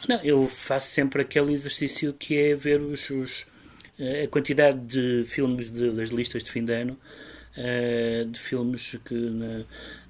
Não, 0.07 0.19
eu 0.23 0.45
faço 0.47 0.91
sempre 0.91 1.21
aquele 1.21 1.53
exercício 1.53 2.13
que 2.13 2.37
é 2.37 2.55
ver 2.55 2.81
os, 2.81 3.09
os 3.09 3.45
a 4.23 4.27
quantidade 4.27 4.79
de 4.79 5.23
filmes 5.23 5.71
de, 5.71 5.91
das 5.91 6.09
listas 6.09 6.43
de 6.43 6.51
fim 6.51 6.65
de 6.65 6.73
ano, 6.73 6.97
uh, 7.57 8.25
de 8.25 8.39
filmes 8.39 8.97
que 9.05 9.13
na, 9.13 9.63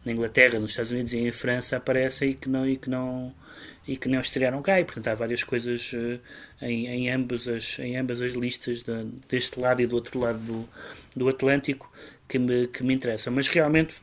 na, 0.05 0.11
Inglaterra, 0.11 0.59
nos 0.59 0.71
Estados 0.71 0.91
Unidos 0.91 1.13
e 1.13 1.19
em 1.19 1.31
França 1.31 1.77
aparecem 1.77 2.31
e 2.31 2.33
que 2.33 2.49
não, 2.49 2.67
e 2.67 2.77
que 2.77 2.89
não, 2.89 3.33
e 3.87 3.97
que 3.97 4.07
não 4.07 4.21
estrearam 4.21 4.61
cá. 4.61 4.79
E, 4.79 4.85
portanto, 4.85 5.07
há 5.07 5.15
várias 5.15 5.43
coisas 5.43 5.91
uh, 5.93 6.19
em, 6.61 6.87
em, 6.87 7.09
ambas 7.11 7.47
as, 7.47 7.79
em 7.79 7.97
ambas 7.97 8.21
as 8.21 8.33
listas, 8.33 8.83
de, 8.83 9.05
deste 9.27 9.59
lado 9.59 9.81
e 9.81 9.87
do 9.87 9.95
outro 9.95 10.19
lado 10.19 10.39
do, 10.39 10.69
do 11.15 11.27
Atlântico, 11.27 11.91
que 12.27 12.39
me, 12.39 12.67
que 12.67 12.83
me 12.83 12.93
interessam. 12.93 13.33
Mas 13.33 13.49
realmente, 13.49 13.95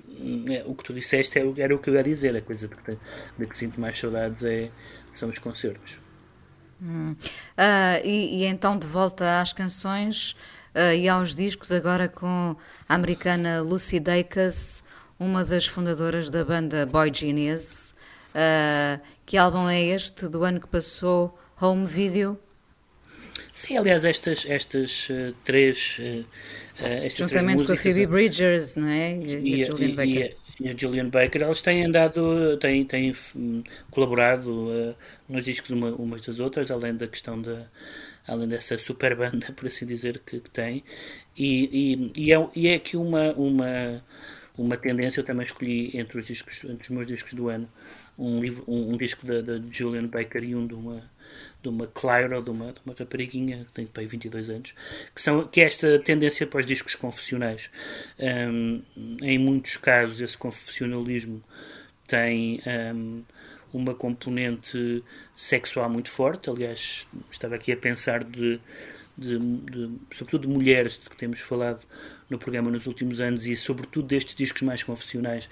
é, 0.51 0.63
o 0.67 0.75
que 0.75 0.85
tu 0.85 0.93
disseste 0.93 1.39
é, 1.39 1.43
era 1.59 1.75
o 1.75 1.79
que 1.79 1.89
eu 1.89 1.95
ia 1.95 2.03
dizer. 2.03 2.37
A 2.37 2.43
coisa 2.43 2.69
de 2.69 2.77
que, 2.77 2.99
de 3.39 3.47
que 3.47 3.57
sinto 3.57 3.81
mais 3.81 3.99
saudades 3.99 4.45
é, 4.45 4.71
são 5.13 5.31
os 5.31 5.39
concertos. 5.39 6.08
Hum. 6.81 7.13
Uh, 7.13 8.05
e, 8.05 8.43
e, 8.43 8.45
então 8.45 8.79
de 8.79 8.87
volta 8.87 9.41
às 9.41 9.53
canções 9.53 10.33
uh, 10.75 10.95
e 10.97 11.09
aos 11.09 11.35
discos, 11.35 11.73
agora 11.73 12.09
com 12.09 12.57
a 12.89 12.95
americana 12.95 13.61
Lucy 13.61 13.99
Dacus, 13.99 14.83
uma 15.19 15.45
das 15.45 15.67
fundadoras 15.67 16.31
da 16.31 16.45
banda 16.45 16.87
Boy 16.87 17.11
Genius. 17.13 17.95
Uh, 18.29 19.01
que 19.27 19.37
álbum 19.37 19.69
é 19.69 19.83
este 19.83 20.29
do 20.29 20.45
ano 20.45 20.61
que 20.61 20.69
passou? 20.69 21.37
Home 21.61 21.87
Video? 21.87 22.39
Sim, 23.53 23.77
aliás, 23.77 24.05
estas, 24.05 24.47
estas 24.47 25.09
três. 25.45 26.01
Estas 26.79 27.29
Juntamente 27.29 27.57
três 27.57 27.69
músicas, 27.69 27.83
com 27.83 27.89
a 27.89 27.93
Phoebe 27.93 28.07
Bridgers, 28.07 28.77
não 28.77 28.89
é? 28.89 29.17
E, 29.17 29.57
e 29.57 29.63
a 29.63 29.65
Julian 29.65 29.95
Baker. 29.97 30.37
E 30.61 30.69
a, 30.69 30.77
Julian 30.77 31.09
Baker, 31.09 31.43
eles 31.43 31.63
têm 31.63 31.85
andado, 31.85 32.57
têm, 32.59 32.85
têm 32.85 33.13
colaborado 33.91 34.95
nos 35.29 35.45
discos 35.45 35.71
uma, 35.71 35.91
umas 35.91 36.23
das 36.23 36.41
outras, 36.41 36.71
além 36.71 36.97
da 36.97 37.07
questão 37.07 37.41
da 37.41 37.67
além 38.29 38.47
dessa 38.47 38.77
super 38.77 39.17
banda, 39.17 39.51
por 39.57 39.67
assim 39.67 39.87
dizer, 39.87 40.19
que, 40.19 40.39
que 40.41 40.51
tem. 40.51 40.85
E, 41.37 42.13
e, 42.17 42.27
e, 42.27 42.33
é, 42.33 42.49
e 42.55 42.69
é 42.69 42.75
aqui 42.75 42.97
uma, 42.97 43.33
uma, 43.33 44.05
uma 44.57 44.77
tendência, 44.77 45.21
eu 45.21 45.25
também 45.25 45.45
escolhi 45.45 45.97
entre 45.97 46.19
os, 46.19 46.27
discos, 46.27 46.65
entre 46.65 46.83
os 46.83 46.89
meus 46.91 47.07
discos 47.07 47.33
do 47.35 47.49
ano 47.49 47.69
um, 48.19 48.41
livro, 48.41 48.65
um, 48.69 48.93
um 48.93 48.97
disco 48.97 49.27
da, 49.27 49.59
Julian 49.71 50.07
Baker 50.07 50.45
e 50.45 50.55
um 50.55 50.67
de 50.67 50.75
uma, 50.75 51.03
de 51.63 51.69
uma 51.69 51.87
Clyro, 51.87 52.43
de 52.43 52.51
uma, 52.51 52.73
de 52.73 52.81
uma 52.85 52.95
rapariguinha 52.99 53.65
que 53.65 53.73
tem 53.73 53.87
para 53.87 54.05
22 54.05 54.51
anos, 54.51 54.75
que, 55.15 55.23
são, 55.23 55.47
que 55.47 55.61
é 55.61 55.65
esta 55.65 55.99
tendência 56.01 56.47
para 56.47 56.61
os 56.61 56.67
discos 56.67 56.95
confessionais. 56.95 57.71
Um, 58.19 58.83
em 59.23 59.39
muitos 59.39 59.77
casos, 59.79 60.21
esse 60.21 60.37
confessionalismo 60.37 61.43
tem. 62.07 62.61
Um, 62.67 63.23
uma 63.73 63.95
componente 63.95 65.03
sexual 65.37 65.89
muito 65.89 66.11
forte. 66.11 66.51
Aliás, 66.51 67.07
estava 67.31 67.55
aqui 67.55 67.73
a 67.73 67.77
pensar 67.77 68.25
de, 68.25 68.61
de, 69.17 69.39
de, 69.39 69.91
sobretudo 70.13 70.47
de 70.47 70.53
mulheres 70.53 71.01
de 71.01 71.11
que 71.11 71.17
temos 71.17 71.41
falado 71.41 71.85
no 72.29 72.39
programa 72.39 72.71
nos 72.71 72.87
últimos 72.87 73.21
anos 73.21 73.47
e 73.47 73.57
sobretudo 73.57 74.07
destes 74.07 74.35
discos 74.35 74.63
mais 74.63 74.83
confessionais. 74.83 75.49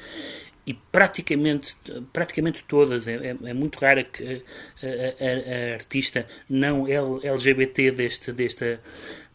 E 0.67 0.75
praticamente, 0.75 1.77
praticamente 2.13 2.65
todas, 2.65 3.07
é, 3.07 3.15
é, 3.15 3.37
é 3.45 3.55
muito 3.55 3.79
rara 3.79 4.03
que 4.03 4.43
a, 4.83 4.87
a, 4.87 5.71
a, 5.71 5.75
artista 5.75 6.27
não 6.51 6.87
LGBT 6.89 7.93
deste, 7.93 8.33
desta, 8.33 8.81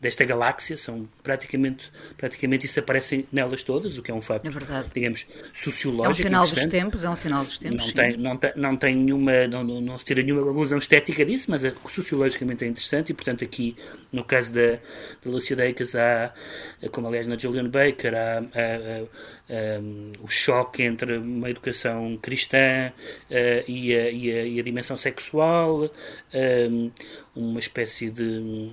desta 0.02 0.26
galáxia, 0.26 0.78
são 0.78 1.08
praticamente, 1.24 1.90
praticamente 2.18 2.66
isso 2.66 2.78
aparecem 2.82 3.26
nelas 3.32 3.64
todas, 3.64 3.98
o 3.98 4.02
que 4.02 4.12
é 4.12 4.14
um 4.14 4.20
facto, 4.20 4.46
é 4.46 4.84
digamos, 4.94 5.26
sociológico. 5.54 6.08
É 6.08 6.10
um 6.10 6.16
sinal 6.16 6.48
dos 6.48 6.66
tempos, 6.66 7.06
é 7.06 7.10
um 7.10 7.16
sinal 7.16 7.46
dos 7.46 7.58
tempos. 7.58 7.86
Não 7.86 7.94
tem, 7.94 8.18
não 8.18 8.38
tem, 8.38 8.52
não 8.58 8.76
tem 8.76 8.96
nenhuma, 8.98 9.48
não, 9.48 9.64
não 9.64 9.98
se 9.98 10.04
tira 10.04 10.22
nenhuma 10.22 10.44
conclusão 10.44 10.80
estética 10.80 11.24
disso, 11.24 11.50
mas 11.50 11.64
é, 11.64 11.74
sociologicamente 11.88 12.66
é 12.66 12.68
interessante 12.68 13.12
e, 13.12 13.14
portanto, 13.14 13.42
aqui, 13.46 13.78
no 14.12 14.26
caso 14.26 14.54
da, 14.54 14.72
da 15.24 15.32
Lucia 15.32 15.56
Dacus, 15.56 15.96
há, 15.96 16.34
como 16.92 17.08
aliás 17.08 17.26
na 17.26 17.38
Julian 17.38 17.70
Baker, 17.70 18.14
há, 18.14 18.40
há 18.40 19.06
um, 19.52 20.14
o 20.22 20.28
choque 20.28 20.84
entre 20.84 21.18
uma 21.18 21.50
educação 21.50 22.18
cristã 22.22 22.92
uh, 23.30 23.70
e, 23.70 23.94
a, 23.94 24.10
e, 24.10 24.32
a, 24.32 24.46
e, 24.46 24.60
a, 24.60 24.64
dimensão 24.64 24.98
sexual, 24.98 25.92
um, 26.34 26.92
uma 27.36 27.60
espécie 27.60 28.10
de 28.10 28.72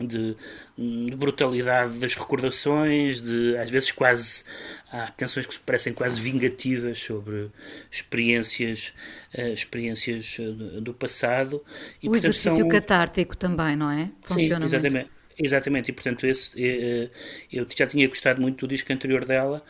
de, 0.00 0.36
de, 0.76 1.14
brutalidade 1.16 2.00
das 2.00 2.16
recordações, 2.16 3.22
de 3.22 3.56
às 3.56 3.70
vezes 3.70 3.92
quase 3.92 4.42
há 4.90 5.12
canções 5.12 5.46
que 5.46 5.56
parecem 5.60 5.92
quase 5.92 6.20
vingativas 6.20 6.98
sobre 6.98 7.48
experiências 7.90 8.92
uh, 9.38 9.52
experiências 9.52 10.36
uh, 10.40 10.80
do 10.80 10.92
passado. 10.92 11.62
E, 12.02 12.08
o 12.08 12.10
portanto, 12.10 12.16
exercício 12.16 12.58
são... 12.58 12.68
catártico 12.68 13.36
também, 13.36 13.76
não 13.76 13.90
é? 13.90 14.10
Funciona 14.22 14.68
Sim, 14.68 14.76
exatamente. 14.76 15.06
Muito. 15.06 15.13
Exatamente, 15.38 15.90
e 15.90 15.92
portanto 15.92 16.26
esse, 16.26 16.56
uh, 16.56 17.10
eu 17.52 17.66
já 17.76 17.86
tinha 17.86 18.06
gostado 18.06 18.40
muito 18.40 18.66
do 18.66 18.68
disco 18.68 18.92
anterior 18.92 19.24
dela 19.24 19.64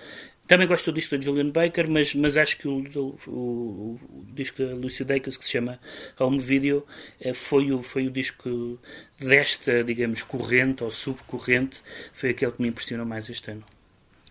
também 0.47 0.67
gosto 0.67 0.93
do 0.93 0.95
disco 0.95 1.17
da 1.17 1.25
Julian 1.25 1.51
Baker, 1.51 1.89
mas, 1.89 2.15
mas 2.15 2.37
acho 2.37 2.59
que 2.59 2.69
o, 2.69 2.85
o, 2.95 3.17
o, 3.29 4.01
o 4.11 4.27
disco 4.35 4.63
da 4.63 4.75
Lucy 4.75 5.03
Dacus, 5.03 5.39
que 5.39 5.45
se 5.45 5.53
chama 5.53 5.81
Home 6.19 6.39
Video, 6.39 6.87
eh, 7.19 7.33
foi 7.33 7.73
o, 7.73 7.83
foi 7.83 8.07
o 8.07 8.11
disco 8.11 8.79
desta, 9.19 9.83
digamos, 9.83 10.23
corrente 10.23 10.85
ou 10.85 10.91
subcorrente, 10.91 11.81
foi 12.13 12.31
aquele 12.31 12.53
que 12.53 12.61
me 12.61 12.69
impressionou 12.69 13.07
mais 13.07 13.31
este 13.31 13.53
ano. 13.53 13.65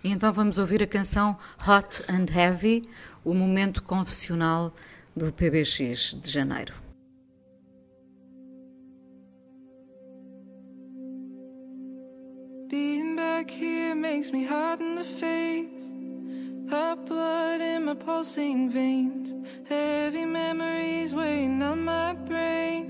E 0.03 0.11
então 0.11 0.31
vamos 0.31 0.59
ouvir 0.59 0.83
a 0.83 0.87
canção 0.87 1.35
Hot 1.67 2.03
and 2.07 2.25
Heavy, 2.31 2.83
o 3.23 3.33
momento 3.33 3.81
confessional 3.81 4.71
do 5.15 5.33
PBX 5.33 6.19
de 6.21 6.29
janeiro. 6.29 6.82
Back 13.37 13.49
here 13.49 13.95
makes 13.95 14.31
me 14.31 14.45
hot 14.45 14.79
in 14.79 14.93
the 14.93 15.03
face. 15.03 15.85
Hot 16.69 17.03
blood 17.07 17.61
in 17.61 17.85
my 17.85 17.95
pulsing 17.95 18.69
veins. 18.69 19.33
Heavy 19.67 20.23
memories 20.23 21.15
weighing 21.15 21.63
on 21.63 21.79
my 21.83 22.13
brain. 22.29 22.85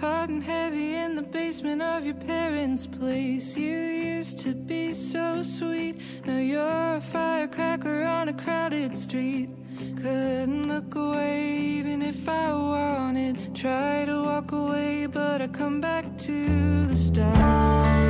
Hot 0.00 0.30
and 0.30 0.42
heavy 0.42 0.94
in 0.94 1.14
the 1.14 1.26
basement 1.38 1.82
of 1.82 2.06
your 2.06 2.20
parents' 2.32 2.86
place. 2.86 3.54
You 3.54 3.78
used 4.16 4.38
to 4.40 4.54
be 4.54 4.94
so 4.94 5.42
sweet. 5.42 5.94
Now 6.24 6.38
you're 6.38 6.96
a 6.96 7.00
firecracker 7.00 8.04
on 8.04 8.30
a 8.30 8.34
crowded 8.44 8.96
street. 8.96 9.50
Couldn't 9.96 10.68
look 10.68 10.94
away 10.94 11.58
even 11.78 12.00
if 12.00 12.26
I 12.26 12.54
wanted. 12.54 13.54
Try 13.54 14.06
to 14.06 14.16
walk 14.28 14.52
away, 14.52 15.06
but 15.06 15.42
I 15.42 15.48
come 15.48 15.78
back 15.82 16.06
to 16.26 16.86
the 16.86 16.96
start. 16.96 18.01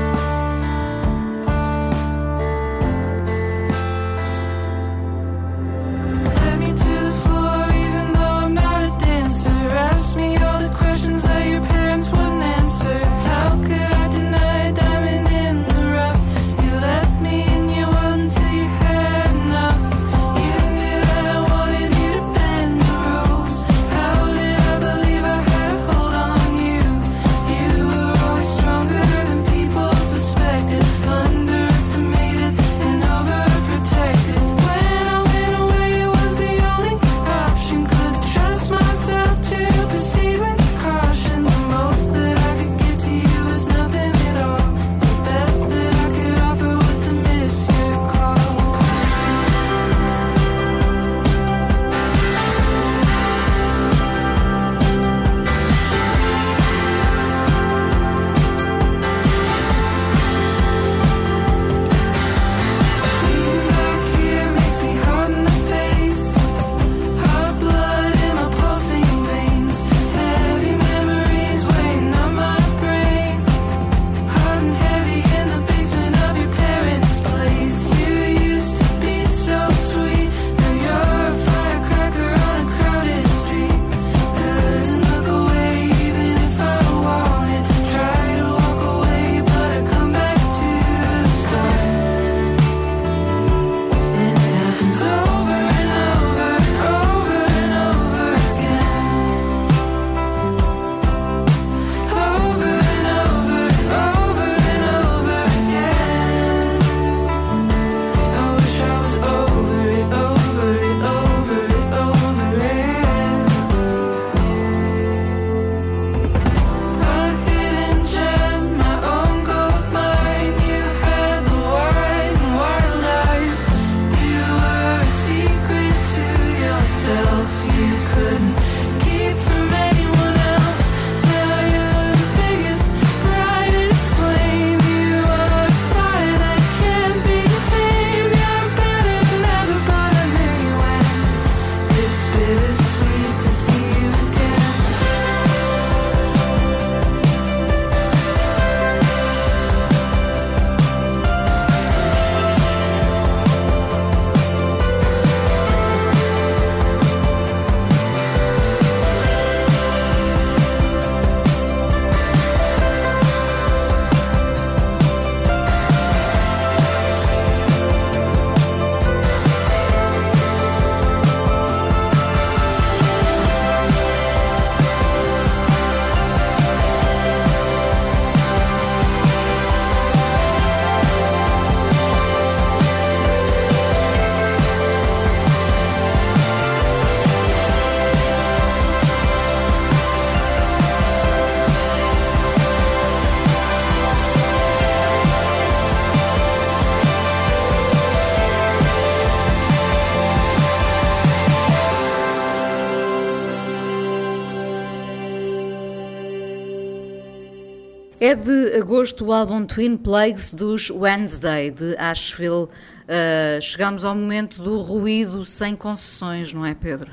De 209.03 209.09
agosto 209.09 209.27
o 209.27 209.33
álbum 209.33 209.67
Twin 209.67 209.97
Plagues 209.97 210.55
dos 210.55 210.89
Wednesday, 210.89 211.73
de 211.73 211.97
Asheville. 211.97 212.69
Uh, 212.69 213.61
chegamos 213.61 214.05
ao 214.05 214.15
momento 214.15 214.63
do 214.63 214.79
ruído 214.79 215.45
sem 215.45 215.75
concessões, 215.75 216.53
não 216.53 216.65
é, 216.65 216.73
Pedro? 216.73 217.11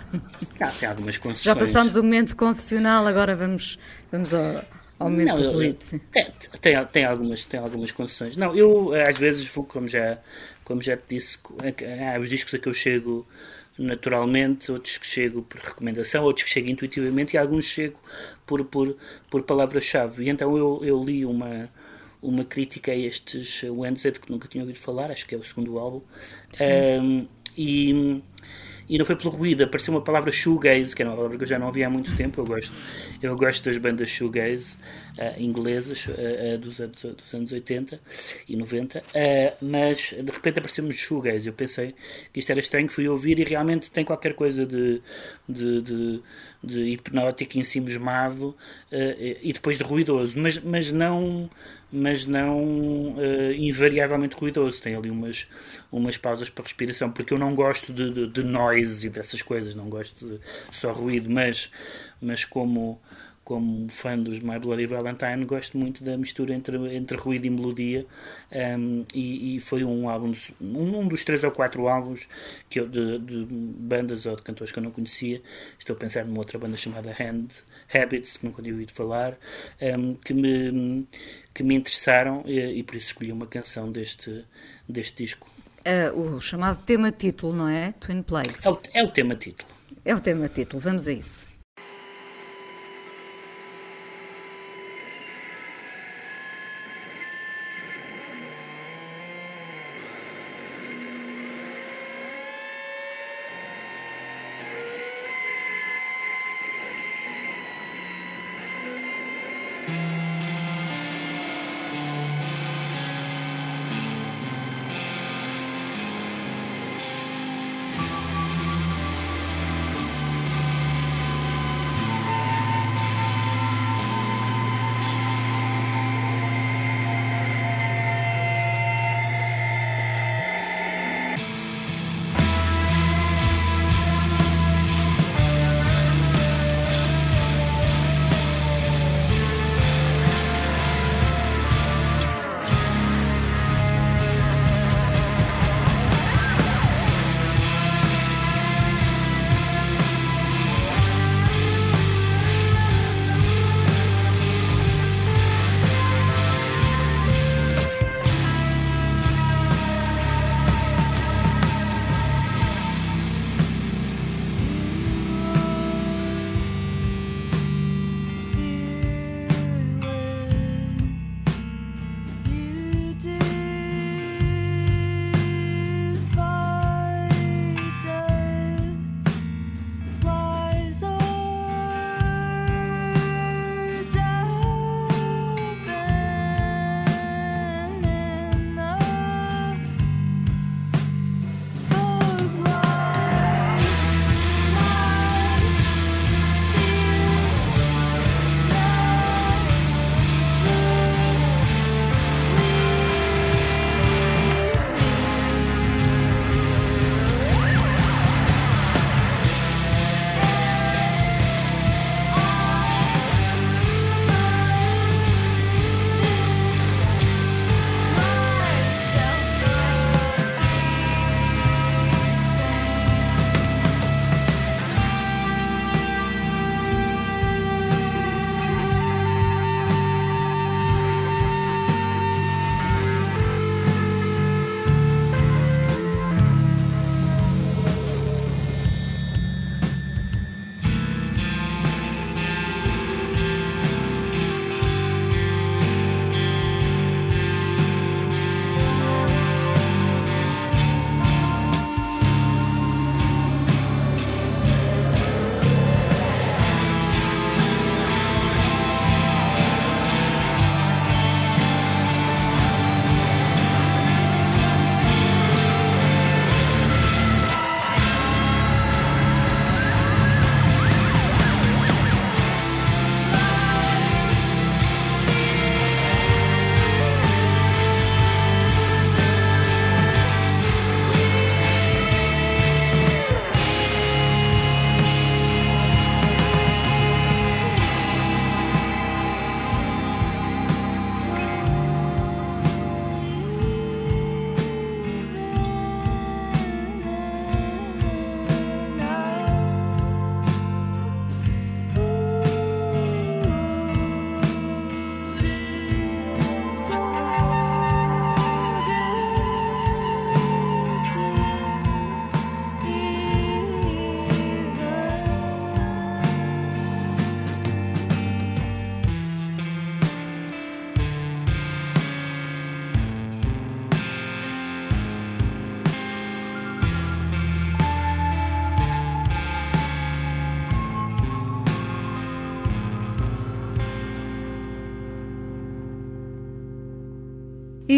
Tem 0.80 0.88
algumas 0.88 1.18
concessões. 1.18 1.44
Já 1.44 1.56
passámos 1.56 1.96
o 1.96 2.04
momento 2.04 2.36
confessional, 2.36 3.08
agora 3.08 3.36
vamos, 3.36 3.80
vamos 4.12 4.34
ao, 4.36 4.64
ao 5.00 5.10
momento 5.10 5.30
não, 5.30 5.36
do 5.36 5.52
ruído. 5.52 5.82
Sim. 5.82 6.00
Tem, 6.12 6.32
tem, 6.62 6.86
tem, 6.86 7.06
algumas, 7.06 7.44
tem 7.46 7.60
algumas 7.60 7.92
concessões. 7.92 8.38
Não, 8.38 8.56
eu 8.56 8.94
às 8.94 9.18
vezes, 9.18 9.50
como 9.50 9.88
já, 9.88 10.20
como 10.64 10.82
já 10.84 10.96
te 10.96 11.16
disse, 11.16 11.40
há 12.16 12.20
os 12.20 12.30
discos 12.30 12.54
a 12.54 12.60
que 12.60 12.70
eu 12.70 12.74
chego 12.74 13.28
naturalmente, 13.80 14.72
outros 14.72 14.98
que 14.98 15.08
chego 15.08 15.42
por 15.42 15.60
recomendação, 15.60 16.24
outros 16.24 16.44
que 16.44 16.52
chego 16.52 16.70
intuitivamente 16.70 17.36
e 17.36 17.40
alguns 17.40 17.66
chego 17.66 17.98
por, 18.46 18.64
por, 18.66 18.96
por 19.30 19.44
palavra-chave. 19.44 20.26
E 20.26 20.30
então 20.30 20.56
eu, 20.58 20.82
eu 20.84 21.04
li 21.04 21.26
uma, 21.26 21.70
uma 22.22 22.44
crítica 22.44 22.92
a 22.92 22.96
estes 22.96 23.64
Wednesday 23.64 24.12
que 24.12 24.32
nunca 24.32 24.48
tinha 24.48 24.64
ouvido 24.64 24.80
falar, 24.80 25.12
acho 25.12 25.26
que 25.26 25.36
é 25.36 25.38
o 25.38 25.44
segundo 25.44 25.78
álbum. 25.80 26.02
Um, 27.02 27.28
e, 27.58 28.22
e 28.90 28.98
não 28.98 29.06
foi 29.06 29.16
pelo 29.16 29.30
ruído, 29.30 29.64
apareceu 29.64 29.94
uma 29.94 30.02
palavra 30.02 30.32
shoegaze, 30.32 30.96
que 30.96 31.04
é 31.04 31.06
uma 31.06 31.16
palavra 31.16 31.38
que 31.38 31.44
eu 31.44 31.48
já 31.48 31.60
não 31.60 31.68
ouvi 31.68 31.84
há 31.84 31.90
muito 31.90 32.16
tempo. 32.18 32.42
Eu 32.42 32.46
gosto, 32.46 32.74
eu 33.22 33.36
gosto 33.36 33.66
das 33.66 33.78
bandas 33.78 34.10
shoegaze 34.10 34.78
uh, 35.18 35.40
inglesas 35.40 36.08
uh, 36.08 36.56
uh, 36.56 36.58
dos, 36.58 36.82
anos, 36.82 37.02
dos 37.04 37.34
anos 37.34 37.52
80 37.52 38.00
e 38.48 38.56
90, 38.56 39.04
mas 39.62 40.16
de 40.18 40.32
repente 40.32 40.58
apareceu-me 40.58 40.92
shoegaze. 40.92 41.48
Eu 41.48 41.54
pensei 41.54 41.94
que 42.34 42.40
isto 42.40 42.50
era 42.50 42.60
estranho, 42.60 42.90
fui 42.90 43.08
ouvir 43.08 43.40
e 43.40 43.44
realmente 43.44 43.92
tem 43.92 44.04
qualquer 44.04 44.34
coisa 44.34 44.66
de, 44.66 45.02
de, 45.48 45.82
de, 45.82 46.24
de 46.64 46.82
hipnótico, 46.86 47.60
ensimismado 47.60 48.56
e 48.92 49.54
depois 49.54 49.78
de 49.78 49.84
ruidoso, 49.84 50.42
mas, 50.42 50.58
mas 50.60 50.92
não 50.92 51.50
mas 51.92 52.26
não 52.26 52.62
uh, 52.62 53.54
invariavelmente 53.58 54.36
ruidoso. 54.36 54.82
Tem 54.82 54.96
ali 54.96 55.10
umas, 55.10 55.48
umas 55.92 56.18
pausas 56.18 56.50
para 56.50 56.64
respiração, 56.64 57.12
porque 57.12 57.34
eu 57.34 57.40
não 57.40 57.56
gosto 57.56 57.92
de, 57.92 58.12
de, 58.12 58.28
de 58.28 58.44
noise 58.44 59.08
e 59.08 59.10
dessas 59.10 59.42
coisas, 59.42 59.76
não 59.76 59.90
gosto 59.90 60.28
de 60.28 60.40
só 60.72 60.92
ruído, 60.92 61.30
mas, 61.30 61.72
mas 62.22 62.46
como, 62.46 63.00
como 63.50 63.90
fã 63.90 64.16
dos 64.16 64.40
My 64.42 64.60
Bloody 64.60 64.86
Valentine, 64.86 65.44
gosto 65.44 65.76
muito 65.76 66.04
da 66.04 66.16
mistura 66.16 66.54
entre, 66.54 66.78
entre 66.96 67.18
ruído 67.18 67.48
e 67.48 67.50
melodia. 67.50 68.06
Um, 68.52 69.04
e, 69.12 69.56
e, 69.56 69.60
foi 69.60 69.84
um 69.84 70.08
álbum, 70.08 70.32
um, 70.62 71.00
um, 71.00 71.08
dos 71.08 71.26
três 71.26 71.44
ou 71.44 71.50
quatro 71.50 71.88
álbuns 71.88 72.28
que 72.70 72.80
eu, 72.80 72.88
de, 72.88 73.18
de, 73.18 73.48
bandas 73.50 74.28
ou 74.28 74.36
de 74.36 74.44
cantores 74.44 74.72
que 74.72 74.78
eu 74.78 74.84
não 74.84 74.92
conhecia. 74.92 75.42
Estou 75.80 75.96
a 75.96 76.00
pensar 76.00 76.26
numa 76.26 76.38
outra 76.38 76.60
banda 76.60 76.78
chamada 76.78 77.10
Hand 77.10 77.48
Habits, 77.92 78.38
que 78.38 78.46
nunca 78.46 78.62
tinha 78.62 78.72
ouvido 78.72 78.92
falar, 78.92 79.36
um, 79.82 80.14
que 80.14 80.32
me 80.36 81.08
que 81.52 81.64
me 81.64 81.74
interessaram 81.74 82.44
e, 82.46 82.60
e 82.60 82.84
por 82.84 82.96
isso 82.98 83.08
escolhi 83.08 83.32
uma 83.32 83.48
canção 83.48 83.92
deste, 83.92 84.46
deste 84.88 85.24
disco. 85.24 85.50
Uh, 85.80 86.36
o 86.36 86.40
chamado 86.40 86.86
tema 86.86 87.12
título, 87.12 87.54
não 87.54 87.68
é? 87.68 87.94
Twin 87.94 88.22
Plagues. 88.22 88.64
É 88.64 88.70
o, 88.70 88.80
é 88.94 89.04
o 89.04 89.12
tema 89.12 89.36
título. 89.36 89.68
É 90.06 90.14
o 90.14 90.20
tema 90.20 90.48
título, 90.48 90.80
vamos 90.80 91.08
a 91.08 91.14
isso. 91.14 91.59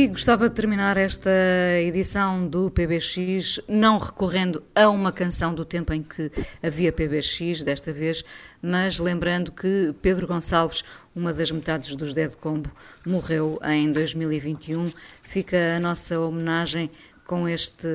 E 0.01 0.07
gostava 0.07 0.49
de 0.49 0.55
terminar 0.55 0.97
esta 0.97 1.29
edição 1.79 2.47
do 2.47 2.71
PBX 2.71 3.59
não 3.67 3.99
recorrendo 3.99 4.63
a 4.73 4.89
uma 4.89 5.11
canção 5.11 5.53
do 5.53 5.63
tempo 5.63 5.93
em 5.93 6.01
que 6.01 6.31
havia 6.63 6.91
PBX, 6.91 7.63
desta 7.63 7.93
vez, 7.93 8.25
mas 8.59 8.97
lembrando 8.97 9.51
que 9.51 9.93
Pedro 10.01 10.25
Gonçalves, 10.25 10.83
uma 11.15 11.31
das 11.31 11.51
metades 11.51 11.95
dos 11.95 12.15
Dead 12.15 12.33
Combo, 12.33 12.71
morreu 13.05 13.59
em 13.63 13.91
2021. 13.91 14.91
Fica 15.21 15.75
a 15.77 15.79
nossa 15.79 16.19
homenagem 16.19 16.89
com 17.31 17.47
este 17.47 17.87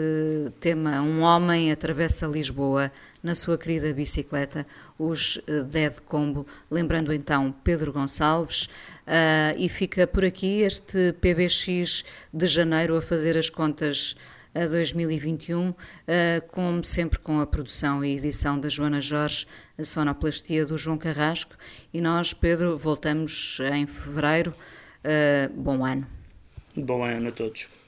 tema 0.60 1.02
Um 1.02 1.20
Homem 1.20 1.70
Atravessa 1.70 2.26
Lisboa 2.26 2.90
na 3.22 3.34
sua 3.34 3.58
querida 3.58 3.92
bicicleta, 3.92 4.66
os 4.98 5.38
eh, 5.46 5.60
Dead 5.60 6.00
Combo, 6.06 6.46
lembrando 6.70 7.12
então 7.12 7.54
Pedro 7.62 7.92
Gonçalves, 7.92 8.66
uh, 9.06 9.56
e 9.56 9.68
fica 9.68 10.06
por 10.06 10.24
aqui 10.24 10.60
este 10.60 11.12
PBX 11.14 12.04
de 12.32 12.46
janeiro 12.46 12.96
a 12.96 13.02
fazer 13.02 13.36
as 13.36 13.48
contas 13.48 14.16
a 14.54 14.66
2021, 14.66 15.68
uh, 15.68 15.74
como 16.48 16.82
sempre 16.82 17.18
com 17.18 17.40
a 17.40 17.46
produção 17.46 18.04
e 18.04 18.16
edição 18.16 18.58
da 18.58 18.68
Joana 18.68 19.00
Jorge, 19.00 19.46
a 19.78 19.84
sonoplastia 19.84 20.64
do 20.64 20.78
João 20.78 20.96
Carrasco, 20.96 21.54
e 21.92 22.00
nós, 22.00 22.32
Pedro, 22.32 22.76
voltamos 22.76 23.58
em 23.74 23.86
fevereiro. 23.86 24.54
Uh, 25.04 25.52
bom 25.52 25.84
ano. 25.84 26.06
Bom 26.74 27.04
ano 27.04 27.28
a 27.28 27.32
todos. 27.32 27.85